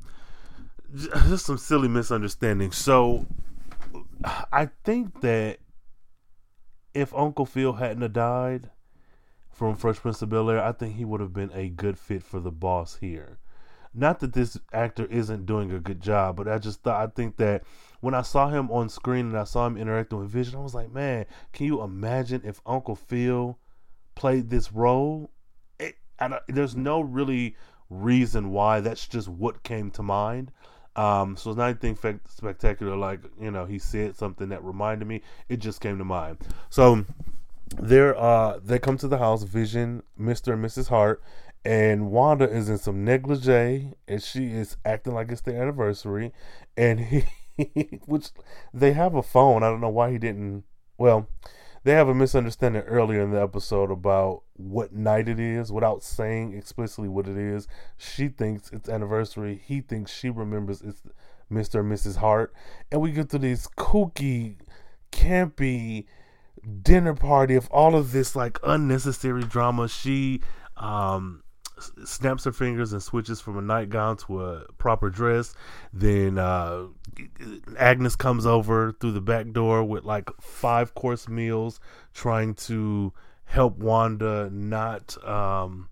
Just 0.95 1.45
some 1.45 1.57
silly 1.57 1.87
misunderstanding. 1.87 2.71
So, 2.71 3.25
I 4.51 4.69
think 4.83 5.21
that 5.21 5.59
if 6.93 7.13
Uncle 7.13 7.45
Phil 7.45 7.73
hadn't 7.73 8.13
died 8.13 8.69
from 9.57 9.75
Fresh 9.75 9.97
Prince 9.97 10.21
of 10.21 10.29
Bel 10.29 10.51
Air, 10.51 10.63
I 10.63 10.71
think 10.71 10.95
he 10.95 11.03
would 11.03 11.19
have 11.19 11.33
been 11.33 11.49
a 11.51 11.67
good 11.67 11.97
fit 11.97 12.21
for 12.21 12.39
the 12.39 12.51
boss 12.51 12.97
here. 12.97 13.39
Not 13.91 14.19
that 14.19 14.33
this 14.33 14.55
actor 14.71 15.07
isn't 15.07 15.47
doing 15.47 15.71
a 15.71 15.79
good 15.79 15.99
job, 15.99 16.35
but 16.35 16.47
I 16.47 16.59
just 16.59 16.83
thought 16.83 17.01
I 17.01 17.07
think 17.07 17.37
that 17.37 17.63
when 17.99 18.13
I 18.13 18.21
saw 18.21 18.49
him 18.49 18.69
on 18.69 18.87
screen 18.87 19.25
and 19.29 19.37
I 19.37 19.45
saw 19.45 19.65
him 19.65 19.75
interacting 19.75 20.19
with 20.19 20.29
Vision, 20.29 20.59
I 20.59 20.61
was 20.61 20.75
like, 20.75 20.91
man, 20.91 21.25
can 21.53 21.65
you 21.65 21.81
imagine 21.81 22.43
if 22.45 22.61
Uncle 22.67 22.95
Phil 22.95 23.57
played 24.13 24.51
this 24.51 24.71
role? 24.71 25.31
It, 25.79 25.95
there's 26.47 26.75
no 26.75 27.01
really 27.01 27.55
reason 27.89 28.51
why. 28.51 28.79
That's 28.81 29.07
just 29.07 29.27
what 29.27 29.63
came 29.63 29.89
to 29.91 30.03
mind. 30.03 30.51
Um, 30.95 31.35
so 31.35 31.49
it's 31.49 31.57
not 31.57 31.69
anything 31.69 31.97
spectacular. 32.29 32.95
Like 32.95 33.21
you 33.41 33.49
know, 33.49 33.65
he 33.65 33.79
said 33.79 34.15
something 34.15 34.49
that 34.49 34.63
reminded 34.63 35.07
me. 35.07 35.23
It 35.49 35.57
just 35.57 35.81
came 35.81 35.97
to 35.97 36.05
mind. 36.05 36.37
So 36.69 37.05
they're 37.79 38.17
uh 38.17 38.59
they 38.63 38.79
come 38.79 38.97
to 38.97 39.07
the 39.07 39.17
house. 39.17 39.43
Vision, 39.43 40.03
Mister 40.17 40.53
and 40.53 40.63
Mrs. 40.63 40.89
Hart, 40.89 41.21
and 41.65 42.11
Wanda 42.11 42.49
is 42.49 42.69
in 42.69 42.77
some 42.77 43.03
negligee, 43.03 43.93
and 44.07 44.21
she 44.21 44.47
is 44.47 44.77
acting 44.85 45.13
like 45.13 45.31
it's 45.31 45.41
the 45.41 45.55
anniversary, 45.55 46.31
and 46.75 46.99
he, 46.99 47.25
which 48.05 48.29
they 48.73 48.93
have 48.93 49.15
a 49.15 49.23
phone. 49.23 49.63
I 49.63 49.69
don't 49.69 49.81
know 49.81 49.89
why 49.89 50.11
he 50.11 50.17
didn't. 50.17 50.63
Well, 50.97 51.27
they 51.83 51.93
have 51.93 52.09
a 52.09 52.15
misunderstanding 52.15 52.81
earlier 52.83 53.21
in 53.21 53.31
the 53.31 53.41
episode 53.41 53.91
about 53.91 54.43
what 54.53 54.93
night 54.93 55.29
it 55.29 55.39
is 55.39 55.71
without 55.71 56.03
saying 56.03 56.53
explicitly 56.53 57.07
what 57.07 57.27
it 57.27 57.37
is. 57.37 57.67
She 57.97 58.27
thinks 58.27 58.71
it's 58.71 58.89
anniversary. 58.89 59.61
He 59.63 59.81
thinks 59.81 60.11
she 60.11 60.29
remembers 60.29 60.81
it's 60.81 61.01
Mr. 61.51 61.79
and 61.79 61.91
Mrs. 61.91 62.17
Hart. 62.17 62.53
And 62.91 63.01
we 63.01 63.11
get 63.11 63.29
to 63.29 63.39
these 63.39 63.67
kooky, 63.77 64.57
campy 65.11 66.05
dinner 66.81 67.13
party 67.13 67.55
of 67.55 67.69
all 67.69 67.95
of 67.95 68.11
this 68.11 68.35
like 68.35 68.59
unnecessary 68.63 69.43
drama. 69.43 69.87
She 69.87 70.41
um 70.75 71.43
snaps 72.05 72.43
her 72.45 72.51
fingers 72.51 72.93
and 72.93 73.01
switches 73.01 73.41
from 73.41 73.57
a 73.57 73.61
nightgown 73.61 74.17
to 74.17 74.43
a 74.43 74.65
proper 74.77 75.09
dress. 75.09 75.53
Then 75.93 76.37
uh, 76.37 76.87
Agnes 77.77 78.15
comes 78.15 78.45
over 78.45 78.91
through 78.93 79.13
the 79.13 79.21
back 79.21 79.51
door 79.51 79.83
with 79.83 80.03
like 80.03 80.29
five 80.41 80.93
course 80.95 81.27
meals, 81.27 81.79
trying 82.13 82.55
to 82.55 83.13
help 83.45 83.77
Wanda 83.77 84.49
not 84.51 85.23
um, 85.25 85.89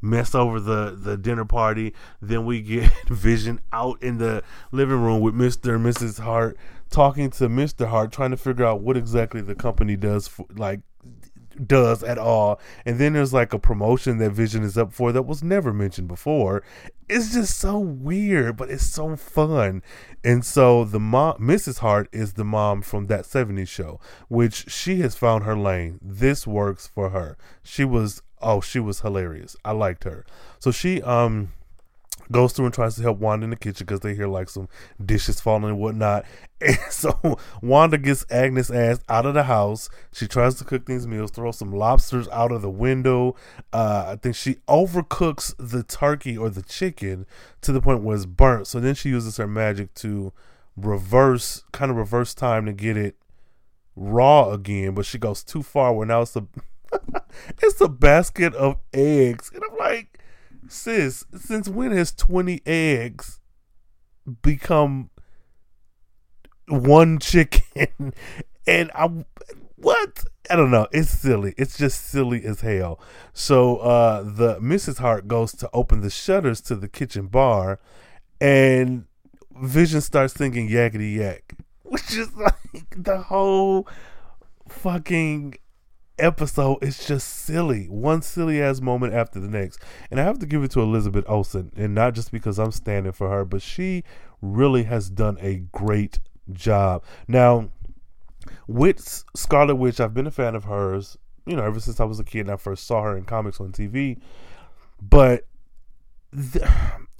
mess 0.00 0.34
over 0.34 0.60
the, 0.60 0.96
the 0.98 1.16
dinner 1.16 1.44
party. 1.44 1.94
Then 2.20 2.44
we 2.44 2.60
get 2.60 2.92
Vision 3.08 3.60
out 3.72 4.02
in 4.02 4.18
the 4.18 4.42
living 4.70 5.00
room 5.02 5.20
with 5.20 5.34
Mr. 5.34 5.76
and 5.76 5.84
Mrs. 5.84 6.20
Hart 6.20 6.56
talking 6.92 7.30
to 7.30 7.48
Mr. 7.48 7.88
Hart, 7.88 8.12
trying 8.12 8.30
to 8.30 8.36
figure 8.36 8.64
out 8.64 8.80
what 8.80 8.96
exactly 8.96 9.40
the 9.40 9.54
company 9.54 9.96
does 9.96 10.28
for 10.28 10.46
like 10.54 10.80
does 11.66 12.02
at 12.02 12.18
all. 12.18 12.60
And 12.84 12.98
then 12.98 13.12
there's 13.12 13.32
like 13.32 13.52
a 13.52 13.58
promotion 13.58 14.18
that 14.18 14.30
Vision 14.30 14.62
is 14.62 14.78
up 14.78 14.92
for 14.92 15.12
that 15.12 15.22
was 15.22 15.42
never 15.42 15.72
mentioned 15.72 16.08
before. 16.08 16.62
It's 17.08 17.32
just 17.32 17.58
so 17.58 17.78
weird, 17.78 18.56
but 18.56 18.70
it's 18.70 18.86
so 18.86 19.16
fun. 19.16 19.82
And 20.24 20.44
so 20.44 20.84
the 20.84 21.00
mom, 21.00 21.38
Mrs. 21.38 21.78
Hart, 21.78 22.08
is 22.12 22.34
the 22.34 22.44
mom 22.44 22.82
from 22.82 23.06
that 23.06 23.24
70s 23.24 23.68
show, 23.68 24.00
which 24.28 24.70
she 24.70 25.00
has 25.00 25.14
found 25.14 25.44
her 25.44 25.56
lane. 25.56 25.98
This 26.00 26.46
works 26.46 26.86
for 26.86 27.10
her. 27.10 27.36
She 27.62 27.84
was, 27.84 28.22
oh, 28.40 28.60
she 28.60 28.80
was 28.80 29.00
hilarious. 29.00 29.56
I 29.64 29.72
liked 29.72 30.04
her. 30.04 30.24
So 30.58 30.70
she, 30.70 31.02
um, 31.02 31.52
goes 32.32 32.52
through 32.52 32.66
and 32.66 32.74
tries 32.74 32.96
to 32.96 33.02
help 33.02 33.18
Wanda 33.18 33.44
in 33.44 33.50
the 33.50 33.56
kitchen 33.56 33.86
because 33.86 34.00
they 34.00 34.14
hear 34.14 34.26
like 34.26 34.48
some 34.48 34.68
dishes 35.04 35.40
falling 35.40 35.64
and 35.64 35.78
whatnot. 35.78 36.24
And 36.64 36.78
so 36.90 37.38
Wanda 37.60 37.98
gets 37.98 38.24
Agnes 38.30 38.70
ass 38.70 39.00
out 39.08 39.26
of 39.26 39.34
the 39.34 39.42
house. 39.42 39.88
She 40.12 40.28
tries 40.28 40.54
to 40.56 40.64
cook 40.64 40.86
these 40.86 41.08
meals, 41.08 41.32
throw 41.32 41.50
some 41.50 41.72
lobsters 41.72 42.28
out 42.28 42.52
of 42.52 42.62
the 42.62 42.70
window. 42.70 43.34
Uh, 43.72 44.04
I 44.10 44.14
think 44.14 44.36
she 44.36 44.58
overcooks 44.68 45.56
the 45.58 45.82
turkey 45.82 46.38
or 46.38 46.50
the 46.50 46.62
chicken 46.62 47.26
to 47.62 47.72
the 47.72 47.80
point 47.80 48.04
where 48.04 48.14
it's 48.14 48.26
burnt. 48.26 48.68
So 48.68 48.78
then 48.78 48.94
she 48.94 49.08
uses 49.08 49.38
her 49.38 49.48
magic 49.48 49.92
to 49.94 50.32
reverse, 50.76 51.64
kind 51.72 51.90
of 51.90 51.96
reverse 51.96 52.32
time 52.32 52.66
to 52.66 52.72
get 52.72 52.96
it 52.96 53.16
raw 53.96 54.50
again. 54.50 54.94
But 54.94 55.06
she 55.06 55.18
goes 55.18 55.42
too 55.42 55.64
far 55.64 55.92
where 55.92 56.06
now 56.06 56.22
it's 56.22 56.36
a 56.36 56.46
it's 57.62 57.80
a 57.80 57.88
basket 57.88 58.54
of 58.54 58.76
eggs, 58.92 59.50
and 59.52 59.62
I'm 59.70 59.78
like 59.78 60.18
sis, 60.68 61.24
since 61.36 61.68
when 61.68 61.92
has 61.92 62.12
20 62.12 62.60
eggs 62.66 63.40
become 64.42 65.10
one 66.68 67.18
chicken? 67.18 68.14
and 68.66 68.90
I, 68.94 69.24
what? 69.76 70.24
I 70.50 70.56
don't 70.56 70.70
know. 70.70 70.86
It's 70.92 71.10
silly. 71.10 71.54
It's 71.56 71.78
just 71.78 72.06
silly 72.06 72.44
as 72.44 72.60
hell. 72.60 73.00
So 73.32 73.76
uh 73.78 74.22
the 74.22 74.58
Mrs. 74.58 74.98
Hart 74.98 75.28
goes 75.28 75.52
to 75.54 75.70
open 75.72 76.00
the 76.00 76.10
shutters 76.10 76.60
to 76.62 76.76
the 76.76 76.88
kitchen 76.88 77.26
bar 77.26 77.78
and 78.40 79.04
Vision 79.60 80.00
starts 80.00 80.32
thinking 80.34 80.68
yakety 80.68 81.16
yak. 81.16 81.54
Which 81.82 82.14
is 82.14 82.34
like 82.34 82.96
the 82.96 83.18
whole 83.18 83.86
fucking 84.68 85.54
episode 86.22 86.82
is 86.82 87.06
just 87.06 87.28
silly. 87.28 87.86
One 87.86 88.22
silly 88.22 88.62
ass 88.62 88.80
moment 88.80 89.14
after 89.14 89.40
the 89.40 89.48
next. 89.48 89.80
And 90.10 90.20
I 90.20 90.24
have 90.24 90.38
to 90.38 90.46
give 90.46 90.62
it 90.62 90.70
to 90.72 90.80
Elizabeth 90.80 91.24
Olsen, 91.28 91.72
and 91.76 91.94
not 91.94 92.14
just 92.14 92.32
because 92.32 92.58
I'm 92.58 92.72
standing 92.72 93.12
for 93.12 93.28
her, 93.28 93.44
but 93.44 93.62
she 93.62 94.04
really 94.40 94.84
has 94.84 95.10
done 95.10 95.36
a 95.40 95.56
great 95.72 96.18
job. 96.52 97.04
Now, 97.28 97.70
with 98.66 99.24
Scarlet 99.34 99.76
Witch, 99.76 100.00
I've 100.00 100.14
been 100.14 100.26
a 100.26 100.32
fan 100.32 100.54
of 100.54 100.64
hers, 100.64 101.16
you 101.46 101.56
know, 101.56 101.64
ever 101.64 101.80
since 101.80 102.00
I 102.00 102.04
was 102.04 102.20
a 102.20 102.24
kid 102.24 102.40
and 102.40 102.50
I 102.50 102.56
first 102.56 102.86
saw 102.86 103.02
her 103.02 103.16
in 103.16 103.24
comics 103.24 103.60
on 103.60 103.72
TV. 103.72 104.18
But 105.00 105.46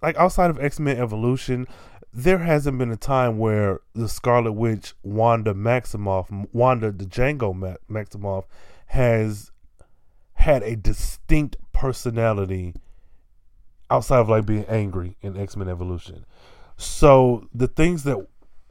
like 0.02 0.16
outside 0.16 0.50
of 0.50 0.58
X 0.58 0.80
Men 0.80 0.96
Evolution, 0.96 1.66
there 2.12 2.38
hasn't 2.38 2.78
been 2.78 2.90
a 2.90 2.96
time 2.96 3.38
where 3.38 3.80
the 3.94 4.08
Scarlet 4.08 4.52
Witch, 4.52 4.94
Wanda 5.02 5.54
Maximoff, 5.54 6.48
Wanda 6.52 6.92
the 6.92 7.04
Django 7.04 7.78
Maximoff, 7.90 8.44
has 8.92 9.50
had 10.34 10.62
a 10.62 10.76
distinct 10.76 11.56
personality 11.72 12.74
outside 13.90 14.18
of 14.18 14.28
like 14.28 14.44
being 14.44 14.66
angry 14.66 15.16
in 15.22 15.34
X 15.34 15.56
Men 15.56 15.66
Evolution. 15.66 16.26
So 16.76 17.48
the 17.54 17.68
things 17.68 18.04
that 18.04 18.18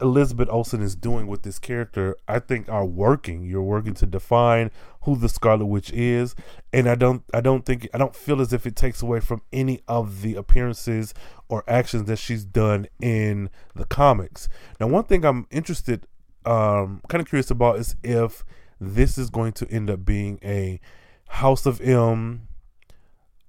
Elizabeth 0.00 0.48
Olsen 0.48 0.80
is 0.80 0.94
doing 0.94 1.26
with 1.26 1.42
this 1.42 1.58
character, 1.58 2.16
I 2.28 2.38
think 2.38 2.68
are 2.68 2.84
working. 2.84 3.44
You're 3.44 3.62
working 3.62 3.94
to 3.94 4.06
define 4.06 4.70
who 5.02 5.16
the 5.16 5.28
Scarlet 5.28 5.66
Witch 5.66 5.90
is, 5.92 6.36
and 6.72 6.88
I 6.88 6.94
don't, 6.94 7.24
I 7.34 7.40
don't 7.40 7.66
think, 7.66 7.88
I 7.92 7.98
don't 7.98 8.14
feel 8.14 8.40
as 8.40 8.52
if 8.52 8.64
it 8.64 8.76
takes 8.76 9.02
away 9.02 9.18
from 9.18 9.42
any 9.52 9.80
of 9.88 10.22
the 10.22 10.36
appearances 10.36 11.14
or 11.48 11.64
actions 11.66 12.04
that 12.04 12.18
she's 12.18 12.44
done 12.44 12.86
in 13.00 13.50
the 13.74 13.86
comics. 13.86 14.48
Now, 14.78 14.86
one 14.86 15.02
thing 15.02 15.24
I'm 15.24 15.48
interested, 15.50 16.06
um, 16.44 17.02
kind 17.08 17.20
of 17.20 17.28
curious 17.28 17.50
about 17.50 17.80
is 17.80 17.96
if 18.04 18.44
this 18.82 19.16
is 19.16 19.30
going 19.30 19.52
to 19.52 19.70
end 19.70 19.88
up 19.90 20.04
being 20.04 20.38
a 20.42 20.80
House 21.28 21.66
of 21.66 21.80
M 21.80 22.48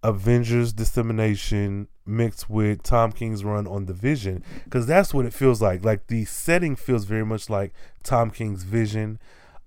Avengers 0.04 0.74
Disassembled 0.74 1.88
mixed 2.06 2.50
with 2.50 2.84
Tom 2.84 3.12
King's 3.12 3.44
run 3.44 3.66
on 3.66 3.86
the 3.86 3.94
Vision 3.94 4.44
because 4.66 4.86
that's 4.86 5.14
what 5.14 5.26
it 5.26 5.34
feels 5.34 5.62
like. 5.62 5.84
Like 5.84 6.08
the 6.08 6.26
setting 6.26 6.76
feels 6.76 7.06
very 7.06 7.26
much 7.26 7.50
like 7.50 7.74
Tom 8.04 8.30
King's 8.30 8.64
Vision. 8.64 9.20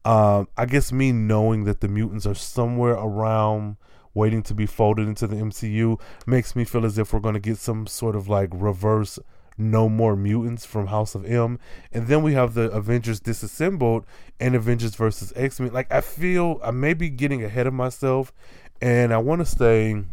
Um, 0.04 0.48
I 0.56 0.66
guess 0.66 0.92
me 0.92 1.10
knowing 1.10 1.64
that 1.64 1.80
the 1.80 1.88
mutants 1.88 2.26
are 2.26 2.34
somewhere 2.34 2.92
around 2.92 3.76
waiting 4.14 4.42
to 4.44 4.54
be 4.54 4.66
folded 4.66 5.08
into 5.08 5.26
the 5.26 5.36
MCU 5.36 6.00
makes 6.26 6.54
me 6.54 6.64
feel 6.64 6.86
as 6.86 6.96
if 6.96 7.12
we're 7.12 7.20
going 7.20 7.34
to 7.34 7.40
get 7.40 7.58
some 7.58 7.86
sort 7.86 8.14
of 8.14 8.28
like 8.28 8.50
reverse 8.52 9.18
no 9.58 9.88
more 9.88 10.16
mutants 10.16 10.66
from 10.66 10.88
House 10.88 11.14
of 11.14 11.24
M. 11.24 11.58
And 11.92 12.06
then 12.08 12.22
we 12.22 12.34
have 12.34 12.54
the 12.54 12.70
Avengers 12.70 13.20
disassembled 13.20 14.04
and 14.38 14.54
Avengers 14.54 14.94
versus 14.94 15.32
X 15.36 15.60
Men. 15.60 15.72
Like, 15.72 15.90
I 15.92 16.00
feel 16.00 16.60
I 16.62 16.70
may 16.70 16.94
be 16.94 17.08
getting 17.10 17.42
ahead 17.44 17.66
of 17.66 17.74
myself. 17.74 18.32
And 18.80 19.12
I 19.12 19.18
want 19.18 19.40
to 19.40 19.46
say 19.46 20.04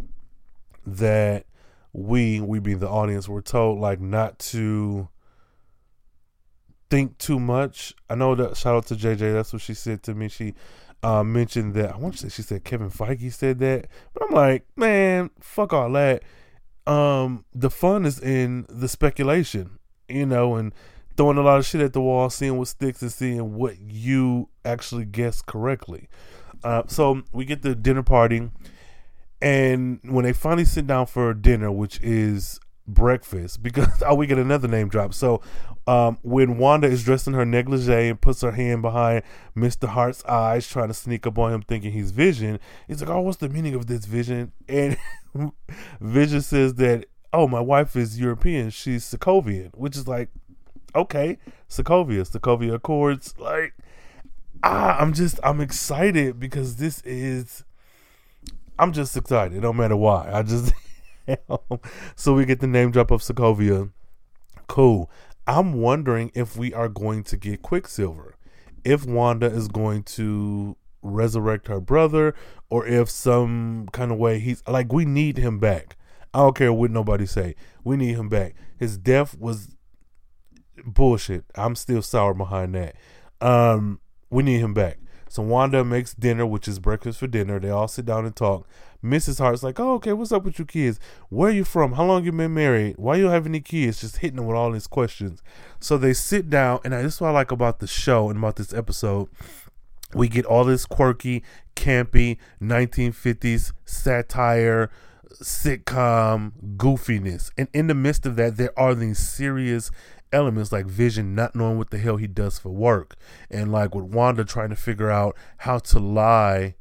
that 0.86 1.46
we, 1.92 2.40
we 2.40 2.60
being 2.60 2.80
the 2.80 2.90
audience, 2.90 3.28
were 3.28 3.42
told 3.42 3.80
like 3.80 4.00
not 4.00 4.40
to 4.40 5.10
think 6.90 7.18
too 7.18 7.40
much. 7.40 7.94
I 8.10 8.16
know 8.16 8.36
that 8.36 8.56
shout 8.58 8.76
out 8.76 8.86
to 8.88 8.96
JJ, 8.96 9.34
that's 9.34 9.52
what 9.54 9.62
she 9.62 9.74
said 9.74 10.04
to 10.04 10.14
me. 10.14 10.30
She 10.30 10.54
uh, 11.02 11.24
mentioned 11.24 11.74
that 11.74 11.94
I 11.94 11.98
want 11.98 12.16
to 12.16 12.20
say 12.22 12.30
she 12.30 12.42
said 12.42 12.64
Kevin 12.64 12.90
Feige 12.90 13.32
said 13.34 13.60
that, 13.60 13.88
but 14.14 14.24
I'm 14.24 14.34
like, 14.34 14.66
man, 14.76 15.30
fuck 15.40 15.74
all 15.74 15.92
that. 15.92 16.24
Um, 16.86 17.46
the 17.54 17.70
fun 17.70 18.06
is 18.06 18.20
in 18.20 18.66
the 18.70 18.88
speculation, 18.88 19.80
you 20.08 20.26
know, 20.26 20.56
and 20.56 20.74
throwing 21.16 21.38
a 21.38 21.42
lot 21.42 21.60
of 21.60 21.66
shit 21.66 21.82
at 21.82 21.94
the 21.94 22.02
wall, 22.02 22.30
seeing 22.30 22.58
what 22.58 22.68
sticks, 22.68 23.02
and 23.02 23.12
seeing 23.12 23.56
what 23.56 23.80
you 23.80 24.50
actually 24.66 25.06
guess 25.06 25.42
correctly. 25.42 26.10
Uh, 26.64 26.84
so 26.88 27.24
we 27.32 27.46
get 27.46 27.62
the 27.62 27.76
dinner 27.76 28.04
party 28.04 28.50
and 29.44 30.00
when 30.04 30.24
they 30.24 30.32
finally 30.32 30.64
sit 30.64 30.88
down 30.88 31.06
for 31.06 31.34
dinner, 31.34 31.70
which 31.70 32.00
is 32.02 32.62
breakfast, 32.88 33.64
because 33.64 34.02
oh, 34.06 34.16
we 34.16 34.28
get 34.28 34.38
another 34.38 34.68
name 34.68 34.90
drop. 34.90 35.14
So 35.14 35.42
um, 35.88 36.18
when 36.22 36.58
Wanda 36.58 36.88
is 36.88 37.04
dressed 37.04 37.28
in 37.28 37.34
her 37.34 37.46
negligee 37.46 38.10
and 38.10 38.20
puts 38.20 38.42
her 38.42 38.52
hand 38.52 38.82
behind 38.82 39.24
Mr. 39.56 39.88
Hart's 39.88 40.24
eyes, 40.26 40.68
trying 40.68 40.88
to 40.90 40.94
sneak 40.94 41.26
up 41.28 41.38
on 41.38 41.54
him, 41.54 41.62
thinking 41.62 41.92
he's 41.92 42.12
Vision, 42.12 42.60
he's 42.88 43.02
like, 43.02 43.10
"Oh, 43.10 43.22
what's 43.22 43.38
the 43.38 43.50
meaning 43.50 43.76
of 43.76 43.88
this 43.88 44.06
Vision?" 44.06 44.52
And 44.68 44.98
Vision 46.00 46.42
says 46.42 46.76
that, 46.76 47.06
"Oh, 47.32 47.48
my 47.48 47.60
wife 47.60 47.96
is 47.96 48.20
European. 48.20 48.70
She's 48.70 49.04
Sokovian," 49.04 49.72
which 49.76 49.98
is 49.98 50.08
like, 50.08 50.30
okay, 50.96 51.40
Sokovia, 51.70 52.30
Sokovia 52.30 52.76
Accords. 52.76 53.34
Like, 53.40 53.74
ah, 54.62 54.98
I'm 55.00 55.14
just, 55.14 55.40
I'm 55.44 55.60
excited 55.60 56.40
because 56.40 56.76
this 56.76 57.02
is 57.02 57.64
I'm 58.78 58.92
just 58.92 59.16
excited, 59.16 59.62
no 59.62 59.72
matter 59.72 59.96
why. 59.96 60.30
I 60.32 60.42
just 60.42 60.74
so 62.16 62.34
we 62.34 62.46
get 62.46 62.60
the 62.60 62.68
name 62.68 62.92
drop 62.92 63.12
of 63.12 63.22
Sokovia. 63.22 63.92
Cool. 64.68 65.10
I'm 65.46 65.74
wondering 65.74 66.32
if 66.34 66.56
we 66.56 66.74
are 66.74 66.90
going 66.90 67.24
to 67.26 67.38
get 67.38 67.62
Quicksilver, 67.62 68.36
if 68.84 69.06
Wanda 69.06 69.48
is 69.48 69.68
going 69.68 70.04
to 70.04 70.78
resurrect 71.02 71.68
her 71.68 71.82
brother, 71.82 72.34
or 72.70 72.88
if 72.88 73.10
some 73.10 73.88
kind 73.92 74.12
of 74.12 74.18
way 74.18 74.40
he's 74.40 74.64
like 74.68 74.92
we 74.92 75.06
need 75.06 75.38
him 75.38 75.60
back. 75.60 75.98
I 76.34 76.40
don't 76.40 76.56
care 76.56 76.74
what 76.74 76.90
nobody 76.90 77.26
say. 77.26 77.56
We 77.84 77.98
need 77.98 78.16
him 78.16 78.30
back. 78.30 78.56
His 78.80 78.98
death 78.98 79.38
was 79.38 79.76
bullshit. 80.84 81.46
I'm 81.56 81.76
still 81.76 82.02
sour 82.02 82.34
behind 82.34 82.74
that. 82.74 82.96
Um, 83.40 84.00
we 84.30 84.42
need 84.42 84.60
him 84.60 84.74
back. 84.74 84.98
So 85.34 85.42
Wanda 85.42 85.84
makes 85.84 86.14
dinner, 86.14 86.46
which 86.46 86.68
is 86.68 86.78
breakfast 86.78 87.18
for 87.18 87.26
dinner. 87.26 87.60
They 87.60 87.72
all 87.72 87.88
sit 87.88 88.06
down 88.06 88.24
and 88.24 88.36
talk. 88.36 88.68
Mrs. 89.04 89.40
Hart's 89.40 89.64
like, 89.64 89.80
"Oh, 89.80 89.94
okay, 89.94 90.14
what's 90.14 90.32
up 90.32 90.44
with 90.44 90.60
your 90.60 90.68
kids? 90.68 91.00
Where 91.30 91.50
are 91.50 91.52
you 91.52 91.64
from? 91.64 91.94
How 91.94 92.06
long 92.06 92.24
you 92.24 92.32
been 92.32 92.54
married? 92.54 92.98
Why 93.00 93.16
you 93.16 93.30
have 93.30 93.48
any 93.48 93.60
kids?" 93.60 94.02
Just 94.02 94.18
hitting 94.18 94.36
them 94.36 94.46
with 94.46 94.56
all 94.56 94.72
these 94.72 94.86
questions. 94.86 95.42
So 95.80 95.98
they 95.98 96.14
sit 96.14 96.52
down, 96.52 96.82
and 96.84 96.94
this 96.94 97.16
is 97.16 97.22
what 97.22 97.30
I 97.30 97.32
like 97.32 97.50
about 97.50 97.80
the 97.80 97.88
show 97.88 98.30
and 98.30 98.38
about 98.38 98.58
this 98.58 98.76
episode. 98.76 99.28
We 100.14 100.28
get 100.28 100.46
all 100.46 100.66
this 100.66 100.86
quirky, 100.86 101.42
campy 101.76 102.38
1950s 102.62 103.74
satire, 103.86 104.92
sitcom 105.42 106.52
goofiness, 106.78 107.50
and 107.58 107.70
in 107.74 107.88
the 107.88 107.96
midst 107.96 108.28
of 108.28 108.36
that, 108.36 108.58
there 108.58 108.80
are 108.80 108.94
these 108.94 109.18
serious 109.18 109.90
elements 110.34 110.72
like 110.72 110.86
Vision 110.86 111.36
not 111.36 111.56
knowing 111.56 111.78
what 111.78 111.92
the 111.92 111.98
hell 111.98 112.18
he 112.18 112.28
does 112.28 112.60
for 112.60 112.70
work, 112.70 113.16
and 113.50 113.72
like 113.72 113.96
with 113.96 114.06
Wanda 114.06 114.44
trying 114.44 114.70
to 114.70 114.76
figure 114.76 115.10
out 115.10 115.36
how 115.58 115.80
to 115.80 116.00
lie, 116.00 116.76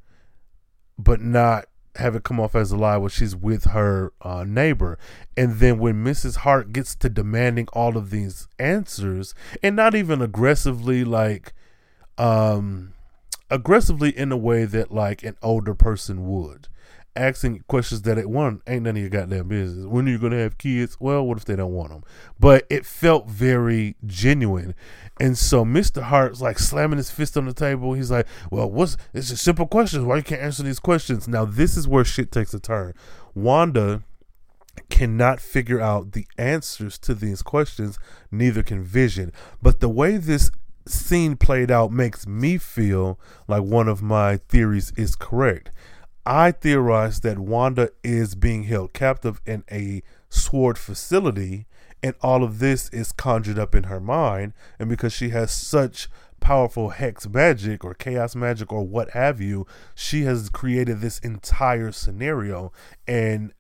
but 0.98 1.20
not 1.20 1.66
have 1.96 2.16
it 2.16 2.24
come 2.24 2.40
off 2.40 2.54
as 2.54 2.72
a 2.72 2.76
lie 2.76 2.96
when 2.96 3.10
she's 3.10 3.36
with 3.36 3.64
her 3.64 4.12
uh, 4.22 4.44
neighbor. 4.44 4.98
And 5.36 5.56
then 5.56 5.78
when 5.78 6.02
Mrs. 6.02 6.36
Hart 6.38 6.72
gets 6.72 6.94
to 6.96 7.10
demanding 7.10 7.68
all 7.74 7.96
of 7.96 8.10
these 8.10 8.48
answers, 8.58 9.34
and 9.62 9.76
not 9.76 9.94
even 9.94 10.22
aggressively, 10.22 11.04
like, 11.04 11.52
um, 12.16 12.94
aggressively 13.50 14.16
in 14.16 14.32
a 14.32 14.36
way 14.36 14.64
that 14.64 14.90
like 14.90 15.22
an 15.22 15.36
older 15.42 15.74
person 15.74 16.26
would 16.26 16.68
asking 17.14 17.62
questions 17.68 18.03
that 18.03 18.18
it 18.18 18.29
one 18.29 18.62
ain't 18.66 18.85
none 18.85 18.96
of 18.96 19.01
your 19.01 19.11
goddamn 19.11 19.48
business. 19.48 19.87
When 19.87 20.07
are 20.07 20.11
you 20.11 20.18
gonna 20.18 20.38
have 20.38 20.59
kids? 20.59 20.96
Well, 20.98 21.27
what 21.27 21.38
if 21.38 21.44
they 21.44 21.57
don't 21.57 21.72
want 21.72 21.90
them? 21.90 22.05
But 22.40 22.66
it 22.70 22.87
felt 22.87 23.29
very 23.29 23.96
genuine, 24.07 24.75
and 25.20 25.37
so 25.37 25.64
Mister 25.64 26.03
Hart's 26.03 26.40
like 26.40 26.59
slamming 26.59 26.96
his 26.96 27.11
fist 27.11 27.37
on 27.37 27.46
the 27.46 27.53
table. 27.53 27.92
He's 27.92 28.11
like, 28.11 28.27
"Well, 28.51 28.70
what's? 28.70 28.96
It's 29.12 29.29
just 29.29 29.44
simple 29.44 29.66
questions. 29.66 30.05
Why 30.05 30.16
you 30.16 30.22
can't 30.22 30.42
answer 30.42 30.62
these 30.62 30.79
questions?" 30.79 31.29
Now 31.29 31.44
this 31.44 31.77
is 31.77 31.87
where 31.87 32.05
shit 32.05 32.33
takes 32.33 32.55
a 32.55 32.61
turn. 32.61 32.94
Wanda 33.35 34.03
cannot 34.88 35.40
figure 35.40 35.81
out 35.81 36.12
the 36.12 36.27
answers 36.38 36.98
to 36.98 37.14
these 37.14 37.42
questions. 37.42 37.98
Neither 38.31 38.62
can 38.62 38.83
Vision. 38.83 39.33
But 39.61 39.81
the 39.81 39.88
way 39.88 40.16
this 40.16 40.51
scene 40.87 41.37
played 41.37 41.70
out 41.70 41.92
makes 41.92 42.27
me 42.27 42.59
feel 42.59 43.20
like 43.46 43.62
one 43.62 43.87
of 43.87 44.03
my 44.03 44.38
theories 44.48 44.92
is 44.96 45.14
correct 45.14 45.70
I 46.24 46.52
theorize 46.52 47.20
that 47.20 47.38
Wanda 47.38 47.90
is 48.04 48.35
being 48.35 48.64
held 48.64 48.92
captive 48.92 49.40
in 49.44 49.64
a 49.70 50.02
SWORD 50.28 50.78
facility, 50.78 51.66
and 52.02 52.14
all 52.20 52.44
of 52.44 52.58
this 52.61 52.88
is 52.90 53.11
conjured 53.12 53.58
up 53.58 53.74
in 53.74 53.85
her 53.85 54.00
mind. 54.00 54.52
And 54.78 54.88
because 54.88 55.12
she 55.12 55.30
has 55.30 55.50
such 55.50 56.08
powerful 56.38 56.90
hex 56.90 57.28
magic 57.28 57.85
or 57.85 57.94
chaos 57.94 58.35
magic 58.37 58.72
or 58.72 58.87
what 58.87 59.11
have 59.11 59.40
you, 59.40 59.66
she 59.94 60.22
has 60.22 60.48
created 60.48 61.00
this 61.00 61.18
entire 61.20 61.90
scenario. 61.90 62.72
And 63.06 63.52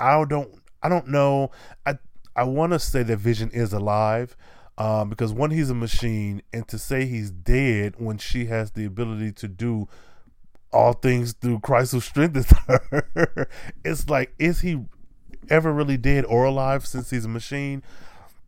I 0.00 0.24
don't, 0.24 0.60
I 0.82 0.88
don't 0.88 1.08
know. 1.08 1.50
I, 1.84 1.98
I 2.34 2.44
want 2.44 2.72
to 2.72 2.78
say 2.78 3.02
that 3.02 3.16
Vision 3.18 3.50
is 3.50 3.72
alive. 3.72 4.36
Um, 4.78 5.08
because 5.08 5.32
one, 5.32 5.52
he's 5.52 5.70
a 5.70 5.74
machine, 5.74 6.42
and 6.52 6.68
to 6.68 6.78
say 6.78 7.06
he's 7.06 7.30
dead 7.30 7.94
when 7.96 8.18
she 8.18 8.44
has 8.46 8.72
the 8.72 8.84
ability 8.84 9.32
to 9.32 9.48
do 9.48 9.88
all 10.76 10.92
things 10.92 11.32
through 11.32 11.60
Christ 11.60 11.92
who 11.92 12.00
strengthens 12.00 12.50
her. 12.66 13.48
it's 13.84 14.08
like, 14.08 14.34
is 14.38 14.60
he 14.60 14.84
ever 15.48 15.72
really 15.72 15.96
dead 15.96 16.24
or 16.26 16.44
alive 16.44 16.86
since 16.86 17.10
he's 17.10 17.24
a 17.24 17.28
machine? 17.28 17.82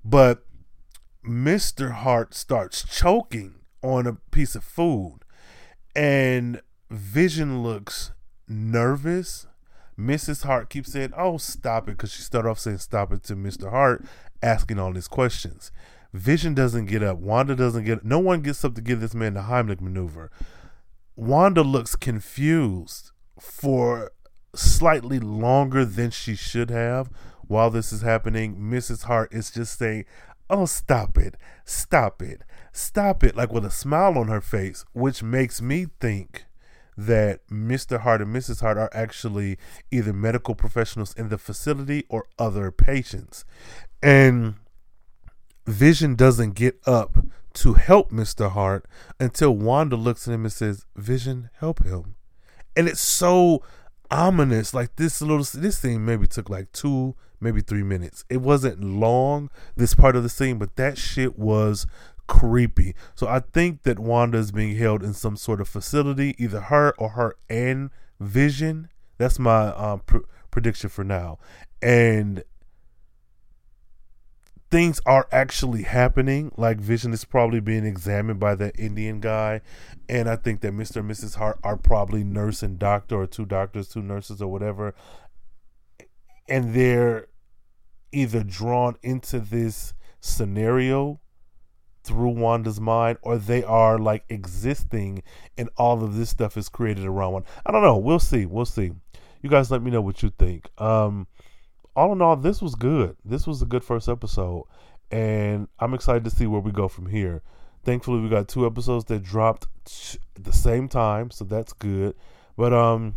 But 0.05 0.45
Mr. 1.25 1.93
Hart 1.93 2.35
starts 2.35 2.85
choking 2.85 3.57
on 3.83 4.07
a 4.07 4.15
piece 4.31 4.55
of 4.55 4.65
food. 4.65 5.21
And 5.95 6.61
Vision 6.91 7.63
looks 7.63 8.13
nervous. 8.47 9.47
Mrs. 9.99 10.45
Hart 10.45 10.71
keeps 10.71 10.93
saying, 10.93 11.13
"Oh, 11.17 11.39
stop 11.39 11.89
it," 11.89 11.93
because 11.93 12.13
she 12.13 12.23
started 12.23 12.49
off 12.49 12.61
saying 12.61 12.79
"stop 12.79 13.13
it" 13.13 13.25
to 13.25 13.35
Mr. 13.37 13.71
Hart, 13.71 14.05
asking 14.43 14.79
all 14.79 14.93
these 14.93 15.09
questions. 15.09 15.73
Vision 16.15 16.55
doesn't 16.55 16.87
get 16.87 17.03
up. 17.03 17.19
Wanda 17.19 17.55
doesn't 17.55 17.85
get. 17.85 17.99
up. 17.99 18.05
No 18.05 18.19
one 18.19 18.41
gets 18.41 18.65
up 18.65 18.75
to 18.77 18.81
give 18.81 19.01
this 19.01 19.15
man 19.15 19.35
the 19.35 19.43
Heimlich 19.43 19.81
maneuver. 19.81 20.31
Wanda 21.19 21.63
looks 21.63 21.97
confused 21.97 23.11
for 23.41 24.13
slightly 24.55 25.19
longer 25.19 25.85
than 25.85 26.13
she 26.13 26.37
should 26.37 26.71
have 26.71 27.11
while 27.43 27.71
this 27.71 27.93
is 27.93 28.03
happening. 28.03 28.55
Mrs. 28.57 29.03
Hart 29.03 29.35
is 29.35 29.51
just 29.51 29.81
saying, 29.81 30.05
Oh, 30.49 30.65
stop 30.65 31.19
it, 31.19 31.35
stop 31.65 32.23
it, 32.23 32.43
stop 32.73 33.25
it, 33.25 33.35
like 33.35 33.53
with 33.53 33.65
a 33.65 33.71
smile 33.71 34.17
on 34.17 34.29
her 34.29 34.41
face, 34.41 34.85
which 34.93 35.21
makes 35.21 35.61
me 35.61 35.89
think 35.99 36.45
that 36.97 37.45
Mr. 37.49 37.99
Hart 38.03 38.23
and 38.23 38.33
Mrs. 38.33 38.61
Hart 38.61 38.79
are 38.79 38.91
actually 38.93 39.59
either 39.91 40.13
medical 40.13 40.55
professionals 40.55 41.15
in 41.15 41.31
the 41.31 41.39
facility 41.39 42.05
or 42.09 42.27
other 42.39 42.71
patients. 42.71 43.45
And 44.01 44.55
Vision 45.67 46.15
doesn't 46.15 46.55
get 46.55 46.79
up 46.87 47.19
to 47.59 47.75
help 47.75 48.11
Mr. 48.11 48.51
Hart 48.51 48.87
until 49.19 49.57
Wanda 49.57 49.97
looks 49.97 50.29
at 50.29 50.35
him 50.35 50.45
and 50.45 50.53
says, 50.53 50.87
Vision, 50.97 51.51
help 51.59 51.85
him. 51.85 52.15
And 52.77 52.89
it's 52.89 53.01
so 53.01 53.63
ominous. 54.11 54.73
Like 54.73 54.97
this 54.97 55.21
little 55.21 55.45
this 55.61 55.81
thing 55.81 56.05
maybe 56.05 56.27
took 56.27 56.49
like 56.49 56.71
two, 56.73 57.17
maybe 57.41 57.61
three 57.61 57.83
minutes. 57.83 58.25
It 58.29 58.39
wasn't 58.39 58.83
long, 58.83 59.51
this 59.77 59.95
part 59.95 60.15
of 60.15 60.23
the 60.23 60.29
scene, 60.29 60.59
but 60.59 60.77
that 60.77 60.99
shit 60.99 61.39
was 61.39 61.87
creepy. 62.29 62.95
So 63.15 63.27
I 63.27 63.41
think 63.41 63.83
that 63.83 63.99
Wanda 63.99 64.39
is 64.39 64.53
being 64.53 64.77
held 64.77 65.03
in 65.03 65.15
some 65.15 65.37
sort 65.37 65.61
of 65.61 65.69
facility, 65.69 66.37
either 66.39 66.61
her 66.61 66.95
or 66.99 67.11
her 67.11 67.37
and 67.49 67.91
Vision. 68.21 68.89
That's 69.17 69.39
my 69.39 69.69
um, 69.69 70.01
pr- 70.01 70.19
prediction 70.51 70.91
for 70.91 71.05
now. 71.05 71.39
And 71.83 72.45
things 74.71 75.01
are 75.07 75.27
actually 75.33 75.83
happening. 75.83 76.53
Like 76.57 76.79
Vision 76.79 77.13
is 77.13 77.25
probably 77.25 77.61
being 77.61 77.85
examined 77.85 78.41
by 78.41 78.55
that 78.57 78.79
Indian 78.79 79.21
guy, 79.21 79.61
and 80.09 80.29
I 80.29 80.37
think 80.37 80.61
that 80.61 80.73
Mr. 80.73 80.97
and 80.97 81.11
Mrs. 81.11 81.37
Hart 81.37 81.59
are 81.63 81.77
probably 81.77 82.25
nurse 82.25 82.63
and 82.63 82.79
doctor, 82.79 83.17
or 83.17 83.27
two 83.27 83.47
doctors, 83.47 83.89
two 83.89 84.03
nurses, 84.03 84.43
or 84.43 84.49
whatever, 84.49 84.95
and 86.49 86.75
they're 86.75 87.29
either 88.13 88.43
drawn 88.43 88.97
into 89.03 89.39
this 89.39 89.95
scenario 90.21 91.21
through 92.05 92.31
Wanda's 92.31 92.81
mind, 92.81 93.19
or 93.23 93.37
they 93.37 93.63
are 93.63 93.99
like 93.99 94.25
existing, 94.29 95.23
and 95.57 95.69
all 95.77 96.03
of 96.03 96.15
this 96.15 96.31
stuff 96.31 96.57
is 96.57 96.69
created 96.69 97.05
around 97.05 97.33
one. 97.33 97.45
I 97.67 97.73
don't 97.73 97.83
know. 97.83 97.99
We'll 97.99 98.19
see. 98.19 98.47
We'll 98.47 98.65
see. 98.65 98.93
You 99.43 99.51
guys, 99.51 99.71
let 99.71 99.83
me 99.83 99.91
know 99.91 100.01
what 100.01 100.23
you 100.23 100.31
think. 100.31 100.69
Um, 100.79 101.29
all 101.99 102.13
in 102.13 102.23
all, 102.23 102.37
this 102.37 102.63
was 102.63 102.77
good. 102.77 103.17
This 103.25 103.45
was 103.45 103.61
a 103.61 103.67
good 103.67 103.83
first 103.83 104.09
episode, 104.09 104.67
and 105.11 105.67
I'm 105.81 105.95
excited 105.95 106.23
to 106.25 106.31
see 106.31 106.47
where 106.47 106.61
we 106.61 106.71
go 106.71 106.87
from 106.87 107.07
here. 107.07 107.43
Thankfully, 107.85 108.21
we 108.21 108.29
got 108.29 108.47
two 108.47 108.67
episodes 108.67 109.07
that 109.07 109.25
dropped 109.25 109.67
at 109.85 110.45
the 110.45 110.53
same 110.53 110.89
time, 110.89 111.33
so 111.33 111.45
that's 111.45 111.73
good. 111.73 112.15
But 112.57 112.73
um, 112.73 113.15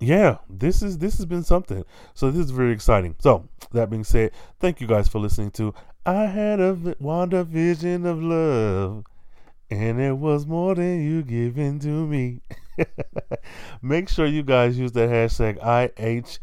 yeah, 0.00 0.38
this 0.50 0.82
is 0.82 0.98
this 0.98 1.16
has 1.18 1.26
been 1.26 1.44
something. 1.44 1.84
So 2.14 2.32
this 2.32 2.44
is 2.44 2.50
very 2.50 2.72
exciting. 2.72 3.14
So 3.20 3.48
that 3.70 3.88
being 3.88 4.02
said, 4.02 4.32
thank 4.58 4.80
you 4.80 4.88
guys 4.88 5.06
for 5.06 5.20
listening 5.20 5.52
to. 5.52 5.74
I 6.04 6.26
had 6.26 6.58
a 6.58 6.96
Wanda 6.98 7.44
vision 7.44 8.04
of 8.04 8.20
love, 8.20 9.04
and 9.70 10.00
it 10.00 10.18
was 10.18 10.44
more 10.44 10.74
than 10.74 11.04
you 11.04 11.22
giving 11.22 11.78
to 11.80 12.06
me. 12.06 12.40
Make 13.82 14.08
sure 14.08 14.26
you 14.26 14.42
guys 14.42 14.76
use 14.76 14.90
that 14.92 15.08
hashtag 15.08 15.58
IH 15.62 16.40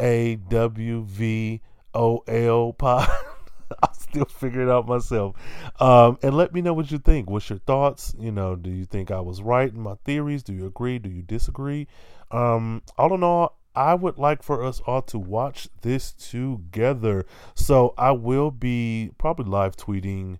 a 0.00 0.36
W 0.48 1.02
V 1.04 1.60
O 1.94 2.22
L 2.26 2.72
pod. 2.72 3.08
I'll 3.82 3.94
still 3.94 4.24
figure 4.24 4.62
it 4.62 4.68
out 4.68 4.88
myself. 4.88 5.36
Um, 5.78 6.18
and 6.22 6.36
let 6.36 6.52
me 6.52 6.60
know 6.60 6.72
what 6.72 6.90
you 6.90 6.98
think. 6.98 7.30
What's 7.30 7.48
your 7.48 7.60
thoughts? 7.60 8.14
You 8.18 8.32
know, 8.32 8.56
do 8.56 8.70
you 8.70 8.84
think 8.84 9.10
I 9.12 9.20
was 9.20 9.42
right 9.42 9.72
in 9.72 9.80
my 9.80 9.94
theories? 10.04 10.42
Do 10.42 10.52
you 10.52 10.66
agree? 10.66 10.98
Do 10.98 11.08
you 11.08 11.22
disagree? 11.22 11.86
Um, 12.32 12.82
all 12.98 13.14
in 13.14 13.22
all, 13.22 13.58
I 13.76 13.94
would 13.94 14.18
like 14.18 14.42
for 14.42 14.64
us 14.64 14.80
all 14.86 15.02
to 15.02 15.18
watch 15.18 15.68
this 15.82 16.12
together. 16.12 17.24
So 17.54 17.94
I 17.96 18.10
will 18.10 18.50
be 18.50 19.12
probably 19.18 19.46
live 19.46 19.76
tweeting 19.76 20.38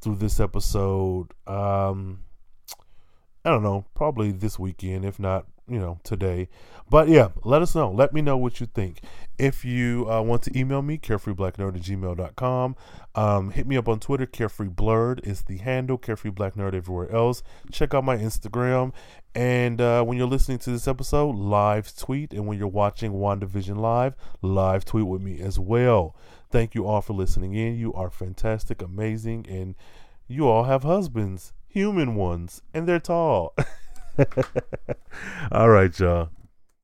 through 0.00 0.16
this 0.16 0.38
episode. 0.38 1.32
Um, 1.48 2.20
I 3.44 3.50
don't 3.50 3.62
know, 3.62 3.86
probably 3.94 4.30
this 4.30 4.58
weekend, 4.58 5.04
if 5.04 5.18
not 5.18 5.46
you 5.68 5.78
know, 5.78 5.98
today. 6.04 6.48
But 6.90 7.08
yeah, 7.08 7.28
let 7.44 7.62
us 7.62 7.74
know. 7.74 7.90
Let 7.90 8.12
me 8.12 8.22
know 8.22 8.36
what 8.36 8.60
you 8.60 8.66
think. 8.66 9.00
If 9.38 9.64
you 9.64 10.10
uh, 10.10 10.22
want 10.22 10.42
to 10.44 10.58
email 10.58 10.82
me, 10.82 10.98
carefreeblacknerd 10.98 11.76
at 11.76 11.82
gmail.com. 11.82 12.76
Um, 13.14 13.50
hit 13.50 13.66
me 13.66 13.76
up 13.76 13.88
on 13.88 14.00
Twitter. 14.00 14.26
Carefree 14.26 14.68
Blurred 14.68 15.20
is 15.24 15.42
the 15.42 15.58
handle. 15.58 15.98
Carefree 15.98 16.30
Black 16.30 16.54
Nerd 16.54 16.74
everywhere 16.74 17.10
else. 17.12 17.42
Check 17.70 17.94
out 17.94 18.04
my 18.04 18.16
Instagram. 18.16 18.92
And 19.34 19.80
uh, 19.80 20.02
when 20.04 20.16
you're 20.16 20.26
listening 20.26 20.58
to 20.60 20.70
this 20.70 20.88
episode, 20.88 21.36
live 21.36 21.94
tweet. 21.96 22.32
And 22.32 22.46
when 22.46 22.58
you're 22.58 22.68
watching 22.68 23.12
WandaVision 23.12 23.76
Live, 23.76 24.16
live 24.40 24.84
tweet 24.84 25.06
with 25.06 25.20
me 25.20 25.40
as 25.40 25.58
well. 25.58 26.16
Thank 26.50 26.74
you 26.74 26.86
all 26.86 27.02
for 27.02 27.12
listening 27.12 27.54
in. 27.54 27.76
You 27.76 27.92
are 27.92 28.10
fantastic, 28.10 28.80
amazing, 28.80 29.46
and 29.48 29.74
you 30.26 30.48
all 30.48 30.64
have 30.64 30.82
husbands, 30.82 31.52
human 31.66 32.14
ones, 32.14 32.62
and 32.72 32.88
they're 32.88 32.98
tall. 32.98 33.54
All 35.52 35.68
right, 35.68 35.98
y'all. 35.98 36.30